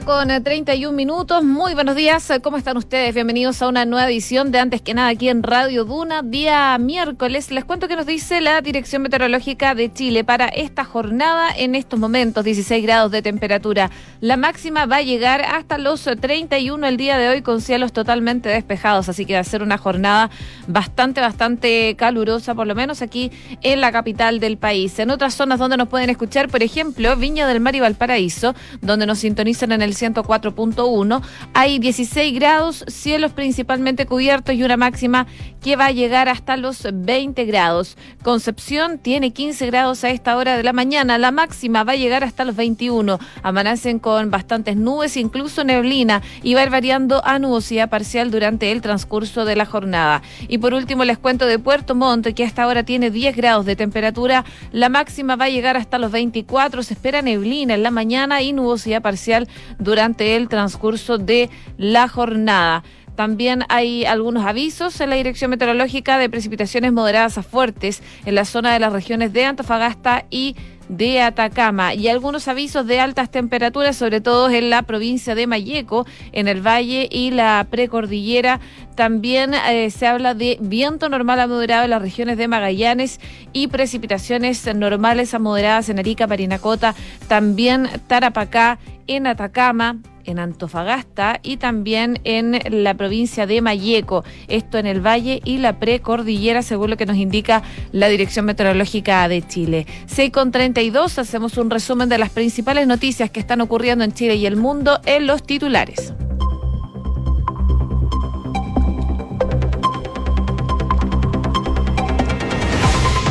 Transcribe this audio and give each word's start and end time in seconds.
mañana 0.00 0.04
con 0.04 0.42
31 0.42 0.90
eh, 0.90 0.96
minutos. 0.96 1.44
Muy 1.44 1.74
buenos 1.74 1.96
días. 1.96 2.32
¿Cómo 2.42 2.56
están 2.56 2.76
ustedes? 2.76 3.14
Bienvenidos 3.14 3.60
a 3.62 3.68
una 3.68 3.84
nueva 3.84 4.08
edición 4.08 4.52
de 4.52 4.58
Antes 4.58 4.82
que 4.82 4.94
nada 4.94 5.08
aquí 5.08 5.28
en 5.28 5.42
Radio 5.42 5.84
Duna, 5.84 6.22
día 6.22 6.76
miércoles. 6.78 7.50
Les 7.50 7.64
cuento 7.64 7.88
que 7.88 7.96
nos 7.96 8.06
dice 8.06 8.40
la 8.40 8.60
Dirección 8.60 9.02
Meteorológica 9.02 9.74
de 9.74 9.92
Chile 9.92 10.24
para 10.24 10.46
esta 10.46 10.84
jornada 10.84 11.50
en 11.56 11.74
estos 11.74 11.98
momentos, 11.98 12.44
16 12.44 12.82
grados 12.82 13.10
de 13.10 13.22
temperatura. 13.22 13.90
La 14.20 14.36
máxima 14.36 14.86
va 14.86 14.96
a 14.96 15.02
llegar 15.02 15.42
hasta 15.42 15.78
los 15.78 16.04
31 16.04 16.86
el 16.86 16.96
día 16.96 17.18
de 17.18 17.28
hoy 17.28 17.42
con 17.42 17.60
cielos 17.60 17.92
totalmente 17.92 18.48
despejados, 18.48 19.08
así 19.08 19.24
que 19.24 19.34
va 19.34 19.40
a 19.40 19.44
ser 19.44 19.62
una 19.62 19.78
jornada 19.78 20.30
bastante, 20.66 21.20
bastante 21.20 21.96
calurosa, 21.96 22.54
por 22.54 22.66
lo 22.66 22.74
menos 22.74 23.02
aquí 23.02 23.30
en 23.62 23.80
la 23.80 23.92
capital 23.92 24.40
del 24.40 24.56
país. 24.56 24.98
En 24.98 25.10
otras 25.10 25.34
zonas 25.34 25.58
donde 25.58 25.76
nos 25.76 25.88
pueden 25.88 26.10
escuchar, 26.10 26.48
por 26.48 26.62
ejemplo, 26.62 27.16
Viña 27.16 27.46
del 27.46 27.60
Mar 27.60 27.74
y 27.74 27.80
Valparaíso, 27.80 28.54
donde 28.80 29.06
nos 29.06 29.18
sintonizan 29.18 29.72
en 29.72 29.82
el 29.82 29.89
104.1. 29.94 31.22
Hay 31.54 31.78
16 31.78 32.34
grados, 32.34 32.84
cielos 32.88 33.32
principalmente 33.32 34.06
cubiertos 34.06 34.54
y 34.54 34.62
una 34.62 34.76
máxima 34.76 35.26
que 35.60 35.76
va 35.76 35.86
a 35.86 35.92
llegar 35.92 36.28
hasta 36.28 36.56
los 36.56 36.86
20 36.92 37.44
grados. 37.44 37.96
Concepción 38.22 38.98
tiene 38.98 39.32
15 39.32 39.66
grados 39.66 40.04
a 40.04 40.10
esta 40.10 40.36
hora 40.36 40.56
de 40.56 40.62
la 40.62 40.72
mañana. 40.72 41.18
La 41.18 41.30
máxima 41.30 41.84
va 41.84 41.92
a 41.92 41.96
llegar 41.96 42.24
hasta 42.24 42.44
los 42.44 42.56
21. 42.56 43.18
Amanecen 43.42 43.98
con 43.98 44.30
bastantes 44.30 44.76
nubes, 44.76 45.16
incluso 45.16 45.64
neblina, 45.64 46.22
y 46.42 46.54
va 46.54 46.60
a 46.60 46.64
ir 46.64 46.70
variando 46.70 47.24
a 47.24 47.38
nubosidad 47.38 47.90
parcial 47.90 48.30
durante 48.30 48.72
el 48.72 48.80
transcurso 48.80 49.44
de 49.44 49.56
la 49.56 49.66
jornada. 49.66 50.22
Y 50.48 50.58
por 50.58 50.74
último 50.74 51.04
les 51.04 51.18
cuento 51.18 51.46
de 51.46 51.58
Puerto 51.58 51.94
Montt, 51.94 52.28
que 52.34 52.44
hasta 52.44 52.62
ahora 52.62 52.82
tiene 52.82 53.10
10 53.10 53.36
grados 53.36 53.66
de 53.66 53.76
temperatura. 53.76 54.44
La 54.72 54.88
máxima 54.88 55.36
va 55.36 55.46
a 55.46 55.50
llegar 55.50 55.76
hasta 55.76 55.98
los 55.98 56.10
24. 56.10 56.82
Se 56.82 56.94
espera 56.94 57.22
neblina 57.22 57.74
en 57.74 57.82
la 57.82 57.90
mañana 57.90 58.42
y 58.42 58.52
nubosidad 58.52 59.02
parcial 59.02 59.48
durante 59.80 60.36
el 60.36 60.48
transcurso 60.48 61.18
de 61.18 61.50
la 61.76 62.08
jornada. 62.08 62.84
También 63.16 63.64
hay 63.68 64.06
algunos 64.06 64.46
avisos 64.46 64.98
en 65.00 65.10
la 65.10 65.16
Dirección 65.16 65.50
Meteorológica 65.50 66.16
de 66.16 66.30
precipitaciones 66.30 66.92
moderadas 66.92 67.36
a 67.36 67.42
fuertes 67.42 68.02
en 68.24 68.34
la 68.34 68.44
zona 68.44 68.72
de 68.72 68.78
las 68.78 68.92
regiones 68.92 69.32
de 69.32 69.44
Antofagasta 69.44 70.24
y 70.30 70.56
de 70.90 71.22
Atacama 71.22 71.94
y 71.94 72.08
algunos 72.08 72.48
avisos 72.48 72.84
de 72.84 72.98
altas 72.98 73.30
temperaturas, 73.30 73.96
sobre 73.96 74.20
todo 74.20 74.50
en 74.50 74.70
la 74.70 74.82
provincia 74.82 75.36
de 75.36 75.46
Mayeco, 75.46 76.04
en 76.32 76.48
el 76.48 76.66
valle 76.66 77.08
y 77.10 77.30
la 77.30 77.64
precordillera. 77.70 78.60
También 78.96 79.54
eh, 79.54 79.90
se 79.90 80.08
habla 80.08 80.34
de 80.34 80.58
viento 80.60 81.08
normal 81.08 81.38
a 81.40 81.46
moderado 81.46 81.84
en 81.84 81.90
las 81.90 82.02
regiones 82.02 82.36
de 82.36 82.48
Magallanes 82.48 83.20
y 83.52 83.68
precipitaciones 83.68 84.68
normales 84.74 85.32
a 85.32 85.38
moderadas 85.38 85.88
en 85.88 86.00
Arica, 86.00 86.26
Parinacota, 86.26 86.96
también 87.28 87.88
Tarapacá, 88.08 88.78
en 89.06 89.28
Atacama, 89.28 89.98
en 90.24 90.38
Antofagasta 90.38 91.40
y 91.42 91.56
también 91.56 92.20
en 92.24 92.58
la 92.84 92.94
provincia 92.94 93.46
de 93.46 93.60
Mayeco, 93.60 94.24
esto 94.48 94.78
en 94.78 94.86
el 94.86 95.04
Valle 95.04 95.40
y 95.44 95.58
la 95.58 95.78
Precordillera, 95.78 96.62
según 96.62 96.90
lo 96.90 96.96
que 96.96 97.06
nos 97.06 97.16
indica 97.16 97.62
la 97.92 98.08
Dirección 98.08 98.44
Meteorológica 98.44 99.28
de 99.28 99.46
Chile. 99.46 99.86
6 100.06 100.30
con 100.30 100.52
32, 100.52 101.18
hacemos 101.18 101.56
un 101.58 101.70
resumen 101.70 102.08
de 102.08 102.18
las 102.18 102.30
principales 102.30 102.86
noticias 102.86 103.30
que 103.30 103.40
están 103.40 103.60
ocurriendo 103.60 104.04
en 104.04 104.12
Chile 104.12 104.36
y 104.36 104.46
el 104.46 104.56
mundo 104.56 105.00
en 105.04 105.26
los 105.26 105.42
titulares. 105.42 106.12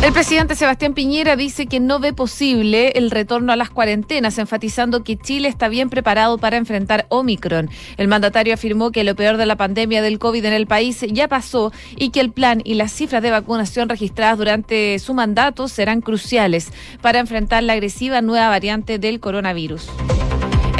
El 0.09 0.13
presidente 0.13 0.55
Sebastián 0.55 0.95
Piñera 0.95 1.35
dice 1.35 1.67
que 1.67 1.79
no 1.79 1.99
ve 1.99 2.13
posible 2.13 2.93
el 2.95 3.11
retorno 3.11 3.53
a 3.53 3.55
las 3.55 3.69
cuarentenas, 3.69 4.39
enfatizando 4.39 5.03
que 5.03 5.17
Chile 5.17 5.47
está 5.47 5.67
bien 5.67 5.91
preparado 5.91 6.39
para 6.39 6.57
enfrentar 6.57 7.05
Omicron. 7.09 7.69
El 7.95 8.07
mandatario 8.07 8.55
afirmó 8.55 8.91
que 8.91 9.03
lo 9.03 9.15
peor 9.15 9.37
de 9.37 9.45
la 9.45 9.55
pandemia 9.55 10.01
del 10.01 10.17
COVID 10.17 10.43
en 10.45 10.53
el 10.53 10.65
país 10.65 11.05
ya 11.11 11.27
pasó 11.27 11.71
y 11.95 12.09
que 12.09 12.21
el 12.21 12.31
plan 12.31 12.59
y 12.65 12.73
las 12.73 12.91
cifras 12.91 13.21
de 13.21 13.29
vacunación 13.29 13.87
registradas 13.87 14.39
durante 14.39 14.97
su 14.97 15.13
mandato 15.13 15.67
serán 15.67 16.01
cruciales 16.01 16.71
para 17.03 17.19
enfrentar 17.19 17.61
la 17.61 17.73
agresiva 17.73 18.23
nueva 18.23 18.49
variante 18.49 18.97
del 18.97 19.19
coronavirus. 19.19 19.91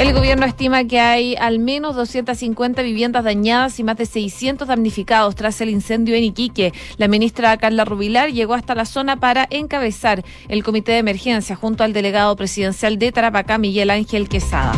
El 0.00 0.14
gobierno 0.14 0.46
estima 0.46 0.84
que 0.84 0.98
hay 0.98 1.36
al 1.36 1.58
menos 1.58 1.94
250 1.94 2.80
viviendas 2.80 3.22
dañadas 3.22 3.78
y 3.78 3.84
más 3.84 3.98
de 3.98 4.06
600 4.06 4.66
damnificados 4.66 5.34
tras 5.34 5.60
el 5.60 5.68
incendio 5.68 6.14
en 6.14 6.24
Iquique. 6.24 6.72
La 6.96 7.06
ministra 7.06 7.54
Carla 7.58 7.84
Rubilar 7.84 8.30
llegó 8.32 8.54
hasta 8.54 8.74
la 8.74 8.86
zona 8.86 9.20
para 9.20 9.46
encabezar 9.50 10.24
el 10.48 10.64
comité 10.64 10.92
de 10.92 10.98
emergencia 10.98 11.54
junto 11.54 11.84
al 11.84 11.92
delegado 11.92 12.34
presidencial 12.34 12.98
de 12.98 13.12
Tarapacá, 13.12 13.58
Miguel 13.58 13.90
Ángel 13.90 14.30
Quesada. 14.30 14.72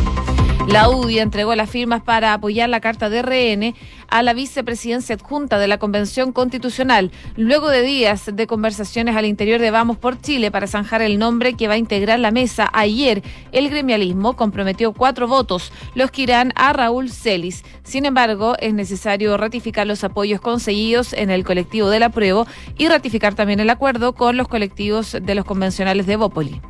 La 0.69 0.89
UDI 0.89 1.19
entregó 1.19 1.55
las 1.55 1.69
firmas 1.69 2.03
para 2.03 2.33
apoyar 2.33 2.69
la 2.69 2.81
carta 2.81 3.11
de 3.11 3.23
RN 3.23 3.75
a 4.09 4.23
la 4.23 4.33
vicepresidencia 4.33 5.17
adjunta 5.17 5.59
de 5.59 5.67
la 5.67 5.79
Convención 5.79 6.33
Constitucional, 6.33 7.11
luego 7.37 7.69
de 7.69 7.83
días 7.83 8.31
de 8.33 8.47
conversaciones 8.47 9.17
al 9.17 9.27
interior 9.27 9.61
de 9.61 9.71
Vamos 9.71 9.99
por 9.99 10.21
Chile 10.21 10.51
para 10.51 10.69
zanjar 10.69 11.03
el 11.03 11.19
nombre 11.19 11.55
que 11.55 11.69
va 11.69 11.75
a 11.75 11.79
integrar 11.79 12.21
la 12.21 12.31
mesa. 12.31 12.71
Ayer, 12.73 13.23
el 13.51 13.71
gremialismo 13.71 14.37
comprometió 14.37 14.93
cuatro 14.93 15.27
votos, 15.27 15.73
los 15.95 16.11
que 16.11 16.23
irán 16.23 16.53
a 16.55 16.73
Raúl 16.73 17.11
Celis. 17.11 17.65
Sin 17.83 18.07
embargo, 18.07 18.55
es 18.61 18.73
necesario 18.73 19.37
ratificar 19.37 19.87
los 19.87 20.05
apoyos 20.05 20.41
conseguidos 20.41 21.13
en 21.13 21.31
el 21.31 21.45
colectivo 21.45 21.91
del 21.91 22.05
apruebo 22.05 22.47
y 22.79 22.89
ratificar 22.89 23.35
también 23.35 23.61
el 23.61 23.71
acuerdo 23.71 24.15
con 24.15 24.37
los 24.37 24.49
colectivos 24.49 25.17
de 25.21 25.35
los 25.35 25.45
convencionales 25.45 26.07
de 26.07 26.17
Bópoli. 26.17 26.61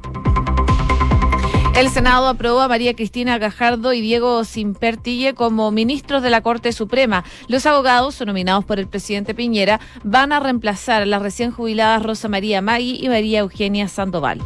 El 1.83 1.91
Senado 1.91 2.29
aprobó 2.29 2.61
a 2.61 2.69
María 2.69 2.95
Cristina 2.95 3.39
Gajardo 3.39 3.93
y 3.93 4.01
Diego 4.01 4.45
Simpertille 4.45 5.35
como 5.35 5.73
ministros 5.73 6.23
de 6.23 6.31
la 6.31 6.41
Corte 6.41 6.71
Suprema. 6.71 7.25
Los 7.49 7.67
abogados, 7.67 8.25
nominados 8.25 8.65
por 8.65 8.79
el 8.79 8.87
presidente 8.87 9.35
Piñera, 9.35 9.81
van 10.05 10.31
a 10.31 10.39
reemplazar 10.39 11.03
a 11.03 11.07
las 11.07 11.21
recién 11.21 11.51
jubiladas 11.51 12.05
Rosa 12.05 12.29
María 12.29 12.63
Magui 12.63 13.05
y 13.05 13.09
María 13.09 13.41
Eugenia 13.41 13.89
Sandoval. 13.89 14.41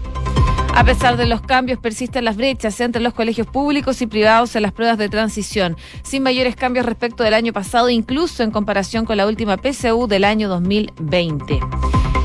A 0.74 0.82
pesar 0.84 1.18
de 1.18 1.26
los 1.26 1.42
cambios, 1.42 1.78
persisten 1.78 2.24
las 2.24 2.38
brechas 2.38 2.80
entre 2.80 3.02
los 3.02 3.12
colegios 3.12 3.46
públicos 3.46 4.00
y 4.00 4.06
privados 4.06 4.56
en 4.56 4.62
las 4.62 4.72
pruebas 4.72 4.96
de 4.96 5.10
transición, 5.10 5.76
sin 6.04 6.22
mayores 6.22 6.56
cambios 6.56 6.86
respecto 6.86 7.22
del 7.22 7.34
año 7.34 7.52
pasado, 7.52 7.90
incluso 7.90 8.44
en 8.44 8.50
comparación 8.50 9.04
con 9.04 9.18
la 9.18 9.26
última 9.26 9.58
PCU 9.58 10.06
del 10.06 10.24
año 10.24 10.48
2020. 10.48 11.60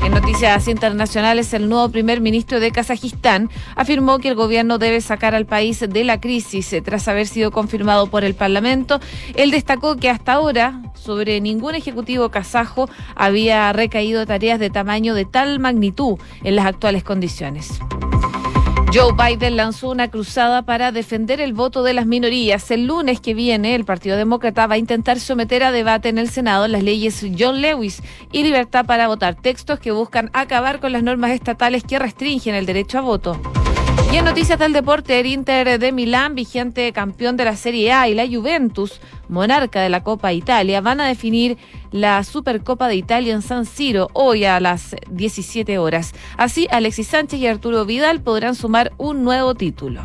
En 0.04 0.10
noticias 0.10 0.66
internacionales, 0.66 1.54
el 1.54 1.68
nuevo 1.68 1.88
primer 1.88 2.20
ministro 2.20 2.58
de 2.58 2.72
Kazajistán 2.72 3.50
afirmó 3.76 4.18
que 4.18 4.28
el 4.28 4.34
gobierno 4.34 4.78
debe 4.78 5.00
sacar 5.00 5.36
al 5.36 5.46
país 5.46 5.78
de 5.78 6.02
la 6.02 6.20
crisis 6.20 6.72
eh, 6.72 6.82
tras 6.82 7.06
haber 7.06 7.28
sido 7.28 7.52
confirmado 7.52 8.08
por 8.08 8.24
el 8.24 8.34
Parlamento. 8.34 8.98
Él 9.36 9.52
destacó 9.52 9.96
que 9.96 10.10
hasta 10.10 10.32
ahora 10.32 10.82
sobre 10.94 11.40
ningún 11.40 11.76
ejecutivo 11.76 12.30
kazajo 12.30 12.90
había 13.14 13.72
recaído 13.72 14.26
tareas 14.26 14.58
de 14.58 14.70
tamaño 14.70 15.14
de 15.14 15.24
tal 15.24 15.60
magnitud 15.60 16.18
en 16.42 16.56
las 16.56 16.66
actuales 16.66 17.04
condiciones. 17.04 17.80
Joe 18.94 19.14
Biden 19.14 19.56
lanzó 19.56 19.88
una 19.88 20.08
cruzada 20.08 20.60
para 20.60 20.92
defender 20.92 21.40
el 21.40 21.54
voto 21.54 21.82
de 21.82 21.94
las 21.94 22.04
minorías. 22.04 22.70
El 22.70 22.84
lunes 22.84 23.20
que 23.20 23.32
viene, 23.32 23.74
el 23.74 23.86
Partido 23.86 24.18
Demócrata 24.18 24.66
va 24.66 24.74
a 24.74 24.78
intentar 24.78 25.18
someter 25.18 25.64
a 25.64 25.72
debate 25.72 26.10
en 26.10 26.18
el 26.18 26.28
Senado 26.28 26.68
las 26.68 26.82
leyes 26.82 27.24
John 27.38 27.62
Lewis 27.62 28.02
y 28.32 28.42
libertad 28.42 28.84
para 28.84 29.08
votar, 29.08 29.34
textos 29.34 29.78
que 29.78 29.92
buscan 29.92 30.28
acabar 30.34 30.78
con 30.78 30.92
las 30.92 31.02
normas 31.02 31.30
estatales 31.30 31.84
que 31.84 31.98
restringen 31.98 32.54
el 32.54 32.66
derecho 32.66 32.98
a 32.98 33.00
voto. 33.00 33.40
Y 34.12 34.16
en 34.18 34.26
noticias 34.26 34.58
del 34.58 34.74
deporte, 34.74 35.26
Inter 35.26 35.78
de 35.78 35.90
Milán, 35.90 36.34
vigente 36.34 36.92
campeón 36.92 37.38
de 37.38 37.46
la 37.46 37.56
Serie 37.56 37.92
A, 37.92 38.08
y 38.08 38.14
la 38.14 38.26
Juventus, 38.26 39.00
monarca 39.30 39.80
de 39.80 39.88
la 39.88 40.02
Copa 40.02 40.34
Italia, 40.34 40.82
van 40.82 41.00
a 41.00 41.06
definir 41.06 41.56
la 41.92 42.22
Supercopa 42.22 42.88
de 42.88 42.96
Italia 42.96 43.32
en 43.32 43.40
San 43.40 43.64
Siro 43.64 44.10
hoy 44.12 44.44
a 44.44 44.60
las 44.60 44.94
17 45.10 45.78
horas. 45.78 46.12
Así, 46.36 46.68
Alexis 46.70 47.06
Sánchez 47.06 47.40
y 47.40 47.46
Arturo 47.46 47.86
Vidal 47.86 48.20
podrán 48.20 48.54
sumar 48.54 48.92
un 48.98 49.24
nuevo 49.24 49.54
título. 49.54 50.02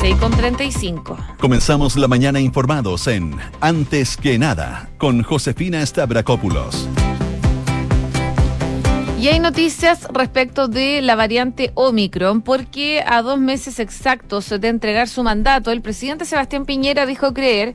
6 0.00 0.16
con 0.16 0.30
35. 0.32 1.18
Comenzamos 1.38 1.96
la 1.96 2.08
mañana 2.08 2.40
informados 2.40 3.08
en 3.08 3.36
Antes 3.60 4.16
que 4.16 4.38
nada 4.38 4.88
con 4.96 5.22
Josefina 5.22 5.84
Stavrakopoulos. 5.84 6.88
Y 9.18 9.26
hay 9.26 9.40
noticias 9.40 10.06
respecto 10.12 10.68
de 10.68 11.02
la 11.02 11.16
variante 11.16 11.72
Omicron, 11.74 12.40
porque 12.40 13.02
a 13.04 13.20
dos 13.20 13.40
meses 13.40 13.80
exactos 13.80 14.48
de 14.48 14.68
entregar 14.68 15.08
su 15.08 15.24
mandato, 15.24 15.72
el 15.72 15.82
presidente 15.82 16.24
Sebastián 16.24 16.64
Piñera 16.64 17.04
dijo 17.04 17.34
creer 17.34 17.74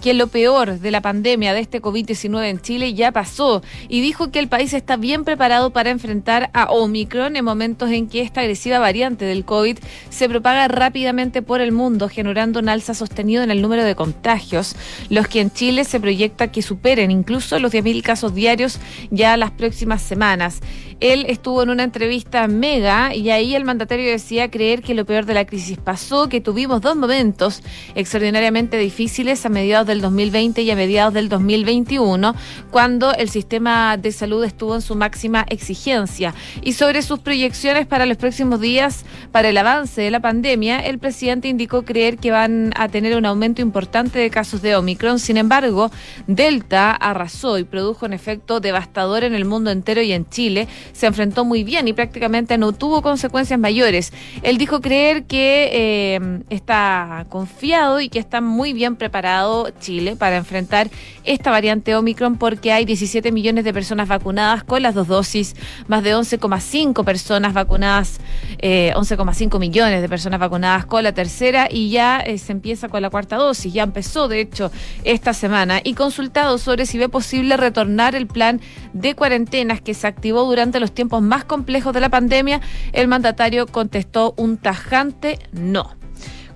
que 0.00 0.14
lo 0.14 0.26
peor 0.26 0.80
de 0.80 0.90
la 0.90 1.00
pandemia 1.00 1.54
de 1.54 1.60
este 1.60 1.80
COVID-19 1.80 2.48
en 2.48 2.60
Chile 2.60 2.94
ya 2.94 3.12
pasó 3.12 3.62
y 3.88 4.00
dijo 4.00 4.30
que 4.30 4.38
el 4.38 4.48
país 4.48 4.74
está 4.74 4.96
bien 4.96 5.24
preparado 5.24 5.70
para 5.70 5.90
enfrentar 5.90 6.50
a 6.52 6.64
Omicron 6.70 7.36
en 7.36 7.44
momentos 7.44 7.90
en 7.90 8.08
que 8.08 8.20
esta 8.20 8.40
agresiva 8.40 8.78
variante 8.78 9.24
del 9.24 9.44
COVID 9.44 9.78
se 10.10 10.28
propaga 10.28 10.68
rápidamente 10.68 11.42
por 11.42 11.60
el 11.60 11.72
mundo, 11.72 12.08
generando 12.08 12.60
un 12.60 12.68
alza 12.68 12.94
sostenido 12.94 13.42
en 13.42 13.50
el 13.50 13.62
número 13.62 13.84
de 13.84 13.94
contagios, 13.94 14.76
los 15.08 15.28
que 15.28 15.40
en 15.40 15.50
Chile 15.50 15.84
se 15.84 16.00
proyecta 16.00 16.52
que 16.52 16.62
superen 16.62 17.10
incluso 17.10 17.58
los 17.58 17.72
10.000 17.72 18.02
casos 18.02 18.34
diarios 18.34 18.78
ya 19.10 19.36
las 19.36 19.50
próximas 19.52 20.02
semanas. 20.02 20.60
Él 21.04 21.26
estuvo 21.28 21.62
en 21.62 21.68
una 21.68 21.82
entrevista 21.82 22.48
mega 22.48 23.14
y 23.14 23.28
ahí 23.28 23.54
el 23.54 23.66
mandatario 23.66 24.10
decía 24.10 24.50
creer 24.50 24.80
que 24.80 24.94
lo 24.94 25.04
peor 25.04 25.26
de 25.26 25.34
la 25.34 25.44
crisis 25.44 25.76
pasó, 25.76 26.30
que 26.30 26.40
tuvimos 26.40 26.80
dos 26.80 26.96
momentos 26.96 27.62
extraordinariamente 27.94 28.78
difíciles 28.78 29.44
a 29.44 29.50
mediados 29.50 29.86
del 29.86 30.00
2020 30.00 30.62
y 30.62 30.70
a 30.70 30.74
mediados 30.74 31.12
del 31.12 31.28
2021, 31.28 32.34
cuando 32.70 33.12
el 33.12 33.28
sistema 33.28 33.98
de 33.98 34.12
salud 34.12 34.42
estuvo 34.44 34.76
en 34.76 34.80
su 34.80 34.94
máxima 34.94 35.44
exigencia. 35.50 36.32
Y 36.62 36.72
sobre 36.72 37.02
sus 37.02 37.18
proyecciones 37.18 37.86
para 37.86 38.06
los 38.06 38.16
próximos 38.16 38.58
días, 38.58 39.04
para 39.30 39.50
el 39.50 39.58
avance 39.58 40.00
de 40.00 40.10
la 40.10 40.20
pandemia, 40.20 40.78
el 40.78 40.98
presidente 40.98 41.48
indicó 41.48 41.84
creer 41.84 42.16
que 42.16 42.30
van 42.30 42.72
a 42.76 42.88
tener 42.88 43.14
un 43.14 43.26
aumento 43.26 43.60
importante 43.60 44.20
de 44.20 44.30
casos 44.30 44.62
de 44.62 44.74
Omicron. 44.74 45.18
Sin 45.18 45.36
embargo, 45.36 45.90
Delta 46.26 46.92
arrasó 46.92 47.58
y 47.58 47.64
produjo 47.64 48.06
un 48.06 48.14
efecto 48.14 48.60
devastador 48.60 49.22
en 49.24 49.34
el 49.34 49.44
mundo 49.44 49.70
entero 49.70 50.00
y 50.00 50.14
en 50.14 50.26
Chile 50.30 50.66
se 50.94 51.06
enfrentó 51.06 51.44
muy 51.44 51.64
bien 51.64 51.86
y 51.88 51.92
prácticamente 51.92 52.56
no 52.56 52.72
tuvo 52.72 53.02
consecuencias 53.02 53.58
mayores. 53.58 54.12
Él 54.42 54.56
dijo 54.56 54.80
creer 54.80 55.24
que 55.24 55.70
eh, 55.72 56.40
está 56.48 57.26
confiado 57.28 58.00
y 58.00 58.08
que 58.08 58.18
está 58.18 58.40
muy 58.40 58.72
bien 58.72 58.96
preparado 58.96 59.68
Chile 59.80 60.16
para 60.16 60.36
enfrentar 60.36 60.88
esta 61.24 61.50
variante 61.50 61.94
Omicron 61.96 62.36
porque 62.38 62.72
hay 62.72 62.84
17 62.84 63.32
millones 63.32 63.64
de 63.64 63.72
personas 63.72 64.08
vacunadas 64.08 64.64
con 64.64 64.82
las 64.82 64.94
dos 64.94 65.08
dosis, 65.08 65.56
más 65.88 66.02
de 66.02 66.14
11,5 66.14 67.04
personas 67.04 67.52
vacunadas, 67.52 68.20
11,5 68.60 69.56
eh, 69.56 69.58
millones 69.58 70.00
de 70.00 70.08
personas 70.08 70.40
vacunadas 70.40 70.86
con 70.86 71.02
la 71.02 71.12
tercera 71.12 71.68
y 71.70 71.90
ya 71.90 72.20
eh, 72.20 72.38
se 72.38 72.52
empieza 72.52 72.88
con 72.88 73.02
la 73.02 73.10
cuarta 73.10 73.36
dosis, 73.36 73.72
ya 73.72 73.82
empezó 73.82 74.28
de 74.28 74.40
hecho 74.40 74.70
esta 75.02 75.34
semana 75.34 75.80
y 75.82 75.94
consultado 75.94 76.58
sobre 76.58 76.86
si 76.86 76.98
ve 76.98 77.08
posible 77.08 77.56
retornar 77.56 78.14
el 78.14 78.26
plan 78.26 78.60
de 78.92 79.14
cuarentenas 79.14 79.80
que 79.80 79.94
se 79.94 80.06
activó 80.06 80.44
durante 80.44 80.73
los 80.80 80.92
tiempos 80.92 81.22
más 81.22 81.44
complejos 81.44 81.92
de 81.92 82.00
la 82.00 82.08
pandemia, 82.08 82.60
el 82.92 83.08
mandatario 83.08 83.66
contestó 83.66 84.34
un 84.36 84.56
tajante 84.56 85.38
no. 85.52 86.03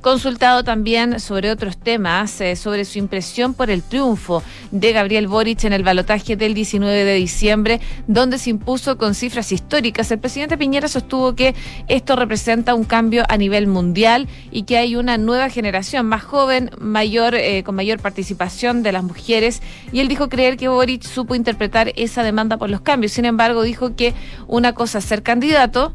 Consultado 0.01 0.63
también 0.63 1.19
sobre 1.19 1.51
otros 1.51 1.77
temas, 1.77 2.41
eh, 2.41 2.55
sobre 2.55 2.85
su 2.85 2.99
impresión 2.99 3.53
por 3.53 3.69
el 3.69 3.83
triunfo 3.83 4.45
de 4.71 4.93
Gabriel 4.93 5.27
Boric 5.27 5.65
en 5.65 5.73
el 5.73 5.83
balotaje 5.83 6.37
del 6.37 6.55
19 6.55 7.05
de 7.05 7.15
diciembre, 7.15 7.81
donde 8.07 8.39
se 8.39 8.51
impuso 8.51 8.97
con 8.97 9.17
cifras 9.17 9.51
históricas. 9.51 10.11
El 10.13 10.21
presidente 10.21 10.57
Piñera 10.57 10.87
sostuvo 10.87 11.35
que 11.35 11.57
esto 11.89 12.15
representa 12.15 12.75
un 12.75 12.85
cambio 12.85 13.25
a 13.29 13.37
nivel 13.37 13.67
mundial 13.67 14.29
y 14.53 14.63
que 14.63 14.79
hay 14.79 14.95
una 14.95 15.19
nueva 15.19 15.51
generación 15.51 16.07
más 16.07 16.23
joven, 16.23 16.71
mayor, 16.79 17.35
eh, 17.35 17.65
con 17.65 17.75
mayor 17.75 17.99
participación 17.99 18.85
de 18.85 18.93
las 18.93 19.03
mujeres. 19.03 19.63
Y 19.91 19.99
él 19.99 20.07
dijo 20.07 20.29
creer 20.29 20.57
que 20.57 20.69
Boric 20.69 21.03
supo 21.03 21.35
interpretar 21.35 21.93
esa 21.97 22.23
demanda 22.23 22.57
por 22.57 22.71
los 22.71 22.83
cambios. 22.83 23.13
Sin 23.13 23.25
embargo, 23.25 23.63
dijo 23.63 23.97
que 23.97 24.15
una 24.47 24.75
cosa 24.75 24.99
es 24.99 25.05
ser 25.05 25.25
candidato 25.25 25.93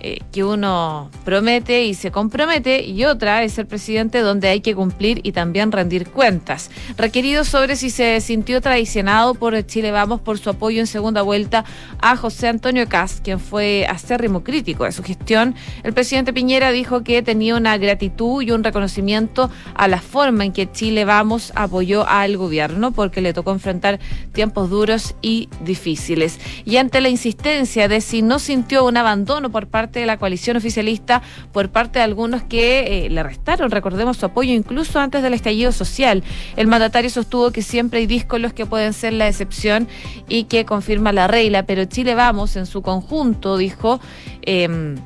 eh, 0.00 0.20
que 0.32 0.44
uno 0.44 1.10
promete 1.24 1.84
y 1.84 1.94
se 1.94 2.10
compromete 2.10 2.84
y 2.84 3.04
otra 3.04 3.42
es 3.42 3.58
el 3.58 3.66
presidente 3.66 4.20
donde 4.20 4.48
hay 4.48 4.60
que 4.60 4.74
cumplir 4.74 5.20
y 5.22 5.32
también 5.32 5.72
rendir 5.72 6.08
cuentas. 6.08 6.70
Requerido 6.96 7.44
sobre 7.44 7.76
si 7.76 7.90
se 7.90 8.20
sintió 8.20 8.60
traicionado 8.60 9.34
por 9.34 9.60
Chile 9.66 9.90
Vamos 9.90 10.20
por 10.20 10.38
su 10.38 10.50
apoyo 10.50 10.80
en 10.80 10.86
segunda 10.86 11.22
vuelta 11.22 11.64
a 12.00 12.16
José 12.16 12.48
Antonio 12.48 12.88
Cas, 12.88 13.20
quien 13.22 13.40
fue 13.40 13.86
acérrimo 13.88 14.44
crítico 14.44 14.84
de 14.84 14.92
su 14.92 15.02
gestión, 15.02 15.54
el 15.82 15.92
presidente 15.92 16.32
Piñera 16.32 16.70
dijo 16.70 17.02
que 17.02 17.22
tenía 17.22 17.56
una 17.56 17.76
gratitud 17.78 18.42
y 18.42 18.50
un 18.50 18.64
reconocimiento 18.64 19.50
a 19.74 19.88
la 19.88 20.00
forma 20.00 20.44
en 20.44 20.52
que 20.52 20.70
Chile 20.70 21.04
Vamos 21.04 21.52
apoyó 21.54 22.06
al 22.06 22.36
gobierno 22.36 22.92
porque 22.92 23.20
le 23.20 23.32
tocó 23.32 23.52
enfrentar 23.52 23.98
tiempos 24.32 24.70
duros 24.70 25.14
y 25.22 25.48
difíciles. 25.64 26.38
Y 26.64 26.76
ante 26.76 27.00
la 27.00 27.08
insistencia 27.08 27.88
de 27.88 28.00
si 28.00 28.22
no 28.22 28.38
sintió 28.38 28.84
un 28.84 28.96
abandono 28.96 29.50
por 29.50 29.66
parte 29.66 29.87
de 29.92 30.06
la 30.06 30.18
coalición 30.18 30.56
oficialista 30.56 31.22
por 31.52 31.70
parte 31.70 31.98
de 31.98 32.04
algunos 32.04 32.42
que 32.42 33.06
eh, 33.06 33.10
le 33.10 33.22
restaron, 33.22 33.70
recordemos, 33.70 34.16
su 34.16 34.26
apoyo 34.26 34.52
incluso 34.52 35.00
antes 35.00 35.22
del 35.22 35.34
estallido 35.34 35.72
social. 35.72 36.22
El 36.56 36.66
mandatario 36.66 37.10
sostuvo 37.10 37.50
que 37.50 37.62
siempre 37.62 38.00
hay 38.00 38.06
díscolos 38.06 38.52
que 38.52 38.66
pueden 38.66 38.92
ser 38.92 39.12
la 39.12 39.28
excepción 39.28 39.88
y 40.28 40.44
que 40.44 40.64
confirma 40.64 41.12
la 41.12 41.26
regla, 41.26 41.64
pero 41.64 41.84
Chile 41.84 42.14
Vamos 42.14 42.56
en 42.56 42.66
su 42.66 42.82
conjunto, 42.82 43.56
dijo, 43.56 44.00
eh, 44.42 44.96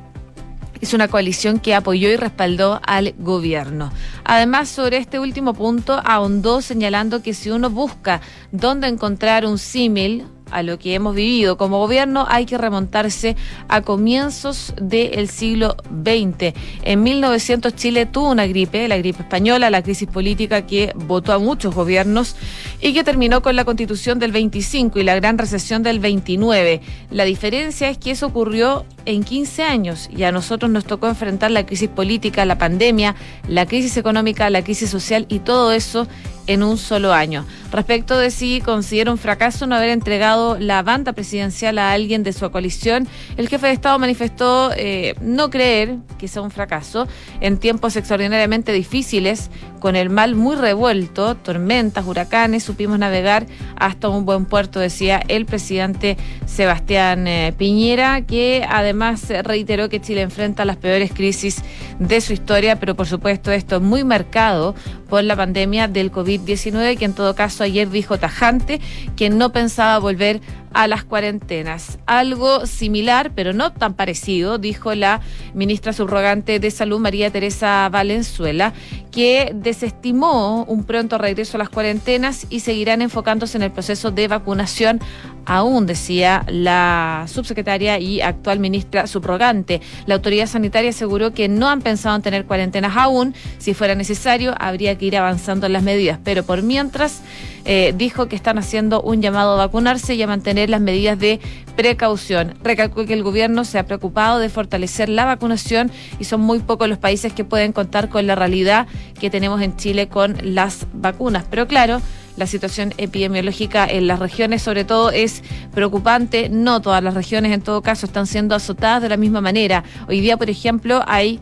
es 0.83 0.93
una 0.93 1.07
coalición 1.07 1.59
que 1.59 1.75
apoyó 1.75 2.09
y 2.09 2.17
respaldó 2.17 2.81
al 2.85 3.15
gobierno. 3.17 3.89
Además, 4.25 4.67
sobre 4.67 4.97
este 4.97 5.17
último 5.17 5.53
punto, 5.53 6.01
ahondó 6.03 6.61
señalando 6.61 7.23
que 7.23 7.33
si 7.33 7.49
uno 7.51 7.69
busca 7.69 8.19
dónde 8.51 8.89
encontrar 8.89 9.45
un 9.45 9.57
símil 9.57 10.25
a 10.53 10.63
lo 10.63 10.79
que 10.79 10.93
hemos 10.93 11.15
vivido 11.15 11.57
como 11.57 11.79
gobierno, 11.79 12.25
hay 12.29 12.45
que 12.45 12.57
remontarse 12.57 13.35
a 13.67 13.81
comienzos 13.81 14.73
del 14.81 15.29
siglo 15.29 15.75
XX. 16.03 16.53
En 16.83 17.03
1900 17.03 17.75
Chile 17.75 18.05
tuvo 18.05 18.31
una 18.31 18.47
gripe, 18.47 18.87
la 18.87 18.97
gripe 18.97 19.23
española, 19.23 19.69
la 19.69 19.81
crisis 19.81 20.07
política 20.07 20.65
que 20.65 20.93
votó 20.95 21.33
a 21.33 21.39
muchos 21.39 21.73
gobiernos 21.73 22.35
y 22.81 22.93
que 22.93 23.03
terminó 23.03 23.41
con 23.41 23.55
la 23.55 23.65
constitución 23.65 24.19
del 24.19 24.31
25 24.31 24.99
y 24.99 25.03
la 25.03 25.15
gran 25.15 25.37
recesión 25.37 25.83
del 25.83 25.99
29. 25.99 26.81
La 27.11 27.25
diferencia 27.25 27.89
es 27.89 27.97
que 27.97 28.11
eso 28.11 28.27
ocurrió 28.27 28.85
en 29.05 29.23
15 29.23 29.63
años 29.63 30.09
y 30.15 30.23
a 30.23 30.31
nosotros 30.31 30.71
nos 30.71 30.85
tocó 30.85 31.07
enfrentar 31.07 31.51
la 31.51 31.65
crisis 31.65 31.89
política, 31.89 32.45
la 32.45 32.57
pandemia, 32.57 33.15
la 33.47 33.65
crisis 33.65 33.97
económica, 33.97 34.49
la 34.49 34.63
crisis 34.63 34.89
social 34.89 35.25
y 35.29 35.39
todo 35.39 35.71
eso 35.71 36.07
en 36.47 36.63
un 36.63 36.77
solo 36.77 37.13
año. 37.13 37.45
Respecto 37.71 38.17
de 38.17 38.31
si 38.31 38.61
considera 38.61 39.11
un 39.11 39.17
fracaso 39.17 39.65
no 39.65 39.75
haber 39.75 39.89
entregado 39.89 40.42
la 40.59 40.83
banda 40.83 41.13
presidencial 41.13 41.77
a 41.77 41.91
alguien 41.91 42.23
de 42.23 42.33
su 42.33 42.49
coalición, 42.51 43.07
el 43.37 43.49
jefe 43.49 43.67
de 43.67 43.73
Estado 43.73 43.97
manifestó 43.99 44.71
eh, 44.75 45.15
no 45.21 45.49
creer 45.49 45.97
que 46.17 46.27
sea 46.27 46.41
un 46.41 46.51
fracaso 46.51 47.07
en 47.41 47.57
tiempos 47.57 47.95
extraordinariamente 47.95 48.71
difíciles, 48.71 49.49
con 49.79 49.97
el 49.97 50.09
mal 50.09 50.35
muy 50.35 50.55
revuelto, 50.55 51.35
tormentas, 51.35 52.05
huracanes, 52.07 52.63
supimos 52.63 52.97
navegar 52.97 53.45
hasta 53.75 54.07
un 54.07 54.23
buen 54.25 54.45
puerto, 54.45 54.79
decía 54.79 55.21
el 55.27 55.45
presidente 55.45 56.15
Sebastián 56.45 57.27
eh, 57.27 57.53
Piñera, 57.57 58.21
que 58.21 58.65
además 58.69 59.27
reiteró 59.43 59.89
que 59.89 59.99
Chile 59.99 60.21
enfrenta 60.21 60.63
las 60.63 60.77
peores 60.77 61.11
crisis 61.11 61.63
de 61.99 62.21
su 62.21 62.31
historia, 62.31 62.79
pero 62.79 62.95
por 62.95 63.07
supuesto 63.07 63.51
esto 63.51 63.81
muy 63.81 64.05
marcado 64.05 64.73
por 65.09 65.23
la 65.23 65.35
pandemia 65.35 65.87
del 65.87 66.11
COVID-19, 66.11 66.97
que 66.97 67.05
en 67.05 67.13
todo 67.13 67.35
caso 67.35 67.63
ayer 67.63 67.89
dijo 67.89 68.17
tajante 68.17 68.79
que 69.15 69.29
no 69.29 69.51
pensaba 69.51 69.99
volver 69.99 70.32
a 70.73 70.87
las 70.87 71.03
cuarentenas. 71.03 71.99
Algo 72.05 72.65
similar, 72.65 73.31
pero 73.35 73.53
no 73.53 73.71
tan 73.73 73.93
parecido, 73.93 74.57
dijo 74.57 74.95
la 74.95 75.21
ministra 75.53 75.93
subrogante 75.93 76.59
de 76.59 76.71
Salud, 76.71 76.99
María 76.99 77.31
Teresa 77.31 77.89
Valenzuela, 77.89 78.73
que 79.11 79.51
desestimó 79.53 80.63
un 80.63 80.83
pronto 80.83 81.17
regreso 81.17 81.57
a 81.57 81.59
las 81.59 81.69
cuarentenas 81.69 82.47
y 82.49 82.61
seguirán 82.61 83.01
enfocándose 83.01 83.57
en 83.57 83.63
el 83.63 83.71
proceso 83.71 84.11
de 84.11 84.27
vacunación 84.27 84.99
aún, 85.45 85.85
decía 85.85 86.45
la 86.47 87.25
subsecretaria 87.27 87.99
y 87.99 88.21
actual 88.21 88.59
ministra 88.59 89.07
subrogante. 89.07 89.81
La 90.05 90.15
autoridad 90.15 90.47
sanitaria 90.47 90.89
aseguró 90.89 91.33
que 91.33 91.47
no 91.47 91.69
han 91.69 91.81
pensado 91.81 92.15
en 92.15 92.21
tener 92.21 92.45
cuarentenas 92.45 92.95
aún. 92.95 93.33
Si 93.57 93.73
fuera 93.73 93.95
necesario, 93.95 94.55
habría 94.59 94.97
que 94.97 95.05
ir 95.05 95.17
avanzando 95.17 95.67
en 95.67 95.73
las 95.73 95.83
medidas. 95.83 96.19
Pero 96.23 96.43
por 96.43 96.61
mientras, 96.61 97.21
eh, 97.65 97.93
dijo 97.95 98.27
que 98.27 98.35
están 98.35 98.57
haciendo 98.57 99.01
un 99.01 99.21
llamado 99.21 99.53
a 99.53 99.55
vacunarse 99.55 100.15
y 100.15 100.21
a 100.21 100.27
mantener 100.27 100.69
las 100.69 100.81
medidas 100.81 101.17
de 101.17 101.39
precaución. 101.75 102.55
Recalcó 102.61 103.05
que 103.05 103.13
el 103.13 103.23
gobierno 103.23 103.63
se 103.63 103.79
ha 103.79 103.85
preocupado 103.85 104.39
de 104.39 104.49
fortalecer 104.49 105.09
la 105.09 105.25
vacunación 105.25 105.91
y 106.19 106.25
son 106.25 106.41
muy 106.41 106.59
pocos 106.59 106.89
los 106.89 106.97
países 106.97 107.31
que 107.31 107.45
pueden 107.45 107.71
contar 107.71 108.09
con 108.09 108.27
la 108.27 108.35
realidad 108.35 108.87
que 109.19 109.29
tenemos 109.29 109.61
en 109.61 109.75
Chile 109.77 110.07
con 110.07 110.37
las 110.41 110.87
vacunas. 110.93 111.45
Pero 111.49 111.67
claro, 111.67 112.01
la 112.35 112.47
situación 112.47 112.93
epidemiológica 112.97 113.85
en 113.85 114.07
las 114.07 114.19
regiones 114.19 114.61
sobre 114.61 114.83
todo 114.83 115.11
es 115.11 115.41
preocupante. 115.73 116.49
No 116.49 116.81
todas 116.81 117.03
las 117.03 117.13
regiones 117.13 117.53
en 117.53 117.61
todo 117.61 117.81
caso 117.81 118.05
están 118.05 118.27
siendo 118.27 118.55
azotadas 118.55 119.01
de 119.01 119.09
la 119.09 119.17
misma 119.17 119.39
manera. 119.39 119.83
Hoy 120.07 120.19
día, 120.19 120.37
por 120.37 120.49
ejemplo, 120.49 121.01
hay... 121.07 121.39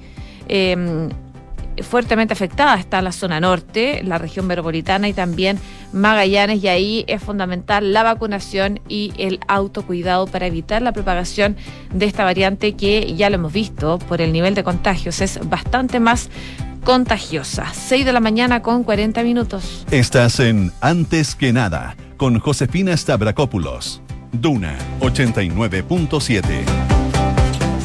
Eh, 0.48 1.10
fuertemente 1.82 2.34
afectada 2.34 2.76
está 2.76 3.02
la 3.02 3.12
zona 3.12 3.40
norte, 3.40 4.02
la 4.04 4.18
región 4.18 4.48
metropolitana 4.48 5.08
y 5.08 5.14
también 5.14 5.60
Magallanes 5.94 6.64
y 6.64 6.68
ahí 6.68 7.06
es 7.08 7.22
fundamental 7.22 7.92
la 7.94 8.04
vacunación 8.04 8.80
y 8.88 9.14
el 9.18 9.40
autocuidado 9.48 10.28
para 10.28 10.48
evitar 10.48 10.82
la 10.82 10.94
propagación 10.94 11.58
de 11.94 12.06
esta 12.06 12.24
variante 12.24 12.74
que 12.74 13.14
ya 13.16 13.30
lo 13.30 13.36
hemos 13.36 13.54
visto 13.54 14.00
por 14.00 14.22
el 14.22 14.32
nivel 14.32 14.56
de 14.56 14.64
contagios 14.64 15.22
es 15.22 15.40
bastante 15.50 16.00
más 16.00 16.30
contagiosa. 16.84 17.68
6 17.74 18.06
de 18.06 18.14
la 18.14 18.20
mañana 18.20 18.62
con 18.62 18.84
40 18.84 19.24
minutos. 19.24 19.86
Estás 19.92 20.40
en 20.40 20.72
Antes 20.82 21.36
que 21.36 21.54
nada 21.54 21.96
con 22.18 22.40
Josefina 22.40 22.96
Stavrakopoulos. 22.96 24.02
Duna 24.32 24.78
89.7. 25.02 26.91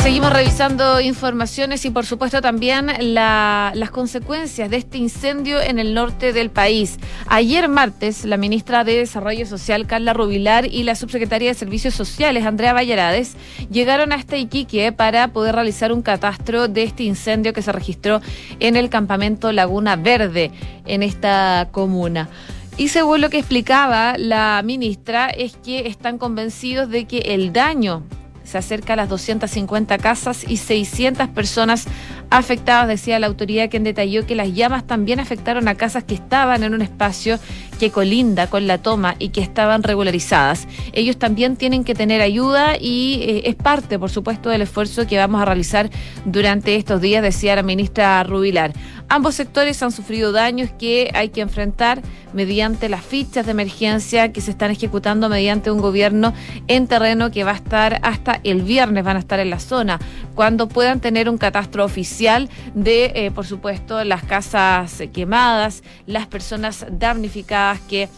Seguimos 0.06 0.32
revisando 0.32 1.00
informaciones 1.00 1.84
y 1.84 1.90
por 1.90 2.06
supuesto 2.06 2.40
también 2.40 2.92
las 3.12 3.90
consecuencias 3.90 4.70
de 4.70 4.76
este 4.76 4.98
incendio 4.98 5.60
en 5.60 5.80
el 5.80 5.94
norte 5.94 6.32
del 6.32 6.48
país. 6.48 6.98
Ayer 7.26 7.68
martes, 7.68 8.24
la 8.24 8.36
ministra 8.36 8.84
de 8.84 8.98
Desarrollo 8.98 9.46
Social, 9.46 9.88
Carla 9.88 10.12
Rubilar, 10.12 10.64
y 10.64 10.84
la 10.84 10.94
subsecretaria 10.94 11.48
de 11.48 11.54
Servicios 11.54 11.94
Sociales, 11.94 12.46
Andrea 12.46 12.72
Vallarades, 12.72 13.34
llegaron 13.68 14.12
hasta 14.12 14.36
Iquique 14.36 14.92
para 14.92 15.32
poder 15.32 15.56
realizar 15.56 15.92
un 15.92 16.02
catastro 16.02 16.68
de 16.68 16.84
este 16.84 17.02
incendio 17.02 17.52
que 17.52 17.62
se 17.62 17.72
registró 17.72 18.20
en 18.60 18.76
el 18.76 18.90
campamento 18.90 19.50
Laguna 19.50 19.96
Verde, 19.96 20.52
en 20.84 21.02
esta 21.02 21.70
comuna. 21.72 22.28
Y 22.76 22.88
según 22.88 23.22
lo 23.22 23.28
que 23.28 23.38
explicaba 23.38 24.16
la 24.18 24.62
ministra, 24.64 25.30
es 25.30 25.56
que 25.56 25.88
están 25.88 26.18
convencidos 26.18 26.90
de 26.90 27.06
que 27.06 27.18
el 27.34 27.52
daño 27.52 28.04
se 28.46 28.58
acerca 28.58 28.92
a 28.92 28.96
las 28.96 29.08
250 29.08 29.98
casas 29.98 30.44
y 30.48 30.56
600 30.56 31.28
personas 31.28 31.84
afectadas, 32.30 32.88
decía 32.88 33.18
la 33.18 33.26
autoridad, 33.26 33.70
quien 33.70 33.84
detalló 33.84 34.26
que 34.26 34.34
las 34.34 34.52
llamas 34.52 34.86
también 34.86 35.20
afectaron 35.20 35.68
a 35.68 35.74
casas 35.74 36.04
que 36.04 36.14
estaban 36.14 36.62
en 36.62 36.74
un 36.74 36.82
espacio 36.82 37.38
que 37.78 37.90
colinda 37.90 38.48
con 38.48 38.66
la 38.66 38.78
toma 38.78 39.16
y 39.18 39.28
que 39.28 39.40
estaban 39.40 39.82
regularizadas. 39.82 40.66
Ellos 40.92 41.18
también 41.18 41.56
tienen 41.56 41.84
que 41.84 41.94
tener 41.94 42.22
ayuda 42.22 42.76
y 42.80 43.20
eh, 43.22 43.42
es 43.46 43.54
parte, 43.54 43.98
por 43.98 44.10
supuesto, 44.10 44.48
del 44.48 44.62
esfuerzo 44.62 45.06
que 45.06 45.18
vamos 45.18 45.40
a 45.42 45.44
realizar 45.44 45.90
durante 46.24 46.76
estos 46.76 47.00
días, 47.00 47.22
decía 47.22 47.54
la 47.54 47.62
ministra 47.62 48.22
Rubilar. 48.24 48.72
Ambos 49.08 49.36
sectores 49.36 49.82
han 49.82 49.92
sufrido 49.92 50.32
daños 50.32 50.70
que 50.78 51.10
hay 51.14 51.28
que 51.28 51.40
enfrentar 51.40 52.02
mediante 52.32 52.88
las 52.88 53.04
fichas 53.04 53.46
de 53.46 53.52
emergencia 53.52 54.32
que 54.32 54.40
se 54.40 54.50
están 54.50 54.72
ejecutando 54.72 55.28
mediante 55.28 55.70
un 55.70 55.80
gobierno 55.80 56.34
en 56.66 56.88
terreno 56.88 57.30
que 57.30 57.44
va 57.44 57.52
a 57.52 57.56
estar 57.56 58.00
hasta 58.02 58.40
el 58.42 58.62
viernes, 58.62 59.04
van 59.04 59.16
a 59.16 59.20
estar 59.20 59.38
en 59.38 59.50
la 59.50 59.60
zona, 59.60 60.00
cuando 60.34 60.68
puedan 60.68 61.00
tener 61.00 61.28
un 61.28 61.38
catastro 61.38 61.84
oficial 61.84 62.15
de, 62.18 63.12
eh, 63.14 63.30
por 63.34 63.46
supuesto, 63.46 64.02
las 64.04 64.24
casas 64.24 65.02
quemadas, 65.12 65.82
las 66.06 66.26
personas 66.26 66.86
damnificadas 66.90 67.80
que 67.80 68.08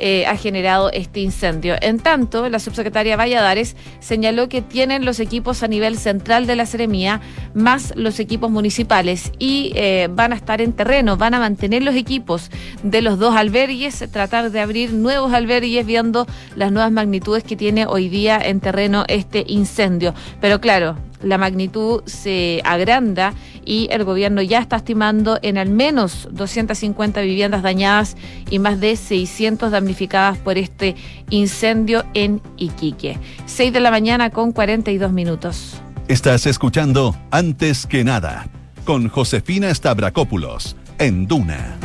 eh, 0.00 0.26
ha 0.26 0.36
generado 0.36 0.92
este 0.92 1.18
incendio. 1.18 1.74
En 1.80 1.98
tanto, 1.98 2.48
la 2.48 2.60
subsecretaria 2.60 3.16
Valladares 3.16 3.74
señaló 3.98 4.48
que 4.48 4.62
tienen 4.62 5.04
los 5.04 5.18
equipos 5.18 5.64
a 5.64 5.68
nivel 5.68 5.98
central 5.98 6.46
de 6.46 6.54
la 6.54 6.66
Seremía 6.66 7.20
más 7.52 7.92
los 7.96 8.20
equipos 8.20 8.48
municipales 8.48 9.32
y 9.40 9.72
eh, 9.74 10.08
van 10.08 10.32
a 10.32 10.36
estar 10.36 10.60
en 10.60 10.72
terreno, 10.72 11.16
van 11.16 11.34
a 11.34 11.40
mantener 11.40 11.82
los 11.82 11.96
equipos 11.96 12.52
de 12.84 13.02
los 13.02 13.18
dos 13.18 13.34
albergues, 13.34 14.04
tratar 14.12 14.52
de 14.52 14.60
abrir 14.60 14.92
nuevos 14.92 15.32
albergues 15.32 15.84
viendo 15.84 16.28
las 16.54 16.70
nuevas 16.70 16.92
magnitudes 16.92 17.42
que 17.42 17.56
tiene 17.56 17.84
hoy 17.84 18.08
día 18.08 18.38
en 18.40 18.60
terreno 18.60 19.04
este 19.08 19.42
incendio. 19.48 20.14
Pero 20.40 20.60
claro, 20.60 20.96
la 21.22 21.38
magnitud 21.38 22.02
se 22.06 22.60
agranda 22.64 23.34
y 23.64 23.88
el 23.90 24.04
gobierno 24.04 24.42
ya 24.42 24.60
está 24.60 24.76
estimando 24.76 25.38
en 25.42 25.58
al 25.58 25.70
menos 25.70 26.28
250 26.32 27.20
viviendas 27.20 27.62
dañadas 27.62 28.16
y 28.50 28.58
más 28.58 28.80
de 28.80 28.96
600 28.96 29.70
damnificadas 29.70 30.38
por 30.38 30.58
este 30.58 30.96
incendio 31.30 32.04
en 32.14 32.40
Iquique. 32.56 33.18
6 33.46 33.72
de 33.72 33.80
la 33.80 33.90
mañana 33.90 34.30
con 34.30 34.52
42 34.52 35.12
minutos. 35.12 35.80
Estás 36.08 36.46
escuchando 36.46 37.14
Antes 37.30 37.86
que 37.86 38.04
nada 38.04 38.48
con 38.84 39.08
Josefina 39.08 39.74
Stavrakopoulos 39.74 40.74
en 40.98 41.26
Duna. 41.26 41.76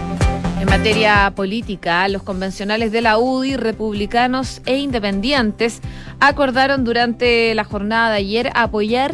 En 0.63 0.70
materia 0.70 1.29
política, 1.36 2.08
los 2.08 2.24
convencionales 2.24 2.93
de 2.93 3.01
la 3.01 3.17
UDI, 3.17 3.58
republicanos 3.58 4.62
e 4.65 4.77
independientes 4.77 5.82
acordaron 6.22 6.86
durante 6.86 7.53
la 7.53 7.65
jornada 7.65 8.12
de 8.12 8.20
ayer 8.20 8.50
apoyar 8.55 9.13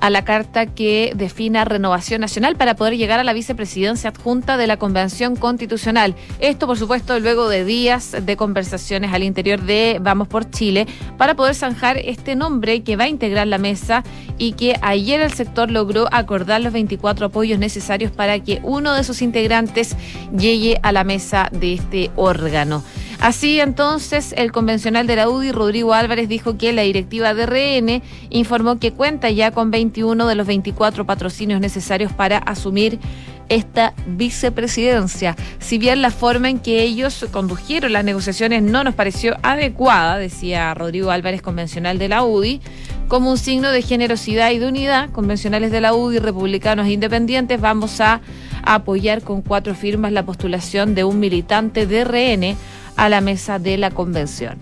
a 0.00 0.10
la 0.10 0.24
carta 0.24 0.66
que 0.66 1.12
defina 1.14 1.64
renovación 1.64 2.20
nacional 2.20 2.56
para 2.56 2.76
poder 2.76 2.96
llegar 2.96 3.20
a 3.20 3.24
la 3.24 3.32
vicepresidencia 3.32 4.10
adjunta 4.10 4.56
de 4.56 4.66
la 4.66 4.76
Convención 4.76 5.36
Constitucional. 5.36 6.14
Esto, 6.40 6.66
por 6.66 6.78
supuesto, 6.78 7.18
luego 7.20 7.48
de 7.48 7.64
días 7.64 8.16
de 8.20 8.36
conversaciones 8.36 9.12
al 9.12 9.22
interior 9.22 9.60
de 9.62 9.98
Vamos 10.00 10.28
por 10.28 10.50
Chile 10.50 10.86
para 11.16 11.34
poder 11.34 11.54
zanjar 11.54 11.98
este 11.98 12.36
nombre 12.36 12.82
que 12.82 12.96
va 12.96 13.04
a 13.04 13.08
integrar 13.08 13.46
la 13.46 13.58
mesa 13.58 14.04
y 14.38 14.52
que 14.52 14.76
ayer 14.82 15.20
el 15.20 15.32
sector 15.32 15.70
logró 15.70 16.08
acordar 16.12 16.60
los 16.60 16.72
24 16.72 17.26
apoyos 17.26 17.58
necesarios 17.58 18.10
para 18.10 18.38
que 18.40 18.60
uno 18.62 18.94
de 18.94 19.04
sus 19.04 19.22
integrantes 19.22 19.96
llegue 20.36 20.78
a 20.82 20.92
la 20.92 21.04
mesa 21.04 21.48
de 21.52 21.74
este 21.74 22.10
órgano. 22.16 22.82
Así 23.20 23.58
entonces, 23.58 24.32
el 24.36 24.52
convencional 24.52 25.08
de 25.08 25.16
la 25.16 25.28
UDI, 25.28 25.50
Rodrigo 25.50 25.92
Álvarez, 25.92 26.28
dijo 26.28 26.56
que 26.56 26.72
la 26.72 26.82
directiva 26.82 27.34
de 27.34 27.46
RN 27.46 28.02
informó 28.30 28.78
que 28.78 28.92
cuenta 28.92 29.28
ya 29.30 29.50
con 29.50 29.72
21 29.72 30.28
de 30.28 30.34
los 30.36 30.46
24 30.46 31.04
patrocinios 31.04 31.60
necesarios 31.60 32.12
para 32.12 32.38
asumir 32.38 33.00
esta 33.48 33.94
vicepresidencia. 34.06 35.34
Si 35.58 35.78
bien 35.78 36.00
la 36.00 36.10
forma 36.10 36.48
en 36.48 36.60
que 36.60 36.82
ellos 36.82 37.26
condujeron 37.32 37.92
las 37.92 38.04
negociaciones 38.04 38.62
no 38.62 38.84
nos 38.84 38.94
pareció 38.94 39.36
adecuada, 39.42 40.18
decía 40.18 40.72
Rodrigo 40.74 41.10
Álvarez, 41.10 41.42
convencional 41.42 41.98
de 41.98 42.08
la 42.08 42.22
UDI, 42.22 42.60
como 43.08 43.30
un 43.30 43.38
signo 43.38 43.70
de 43.70 43.82
generosidad 43.82 44.50
y 44.50 44.58
de 44.58 44.68
unidad, 44.68 45.10
convencionales 45.10 45.72
de 45.72 45.80
la 45.80 45.94
UDI, 45.94 46.18
republicanos 46.18 46.86
e 46.86 46.92
independientes, 46.92 47.60
vamos 47.60 48.00
a 48.00 48.20
apoyar 48.62 49.22
con 49.22 49.40
cuatro 49.40 49.74
firmas 49.74 50.12
la 50.12 50.24
postulación 50.24 50.94
de 50.94 51.04
un 51.04 51.18
militante 51.18 51.86
de 51.86 52.04
RN 52.04 52.56
a 52.98 53.08
la 53.08 53.22
mesa 53.22 53.58
de 53.58 53.78
la 53.78 53.90
convención. 53.90 54.58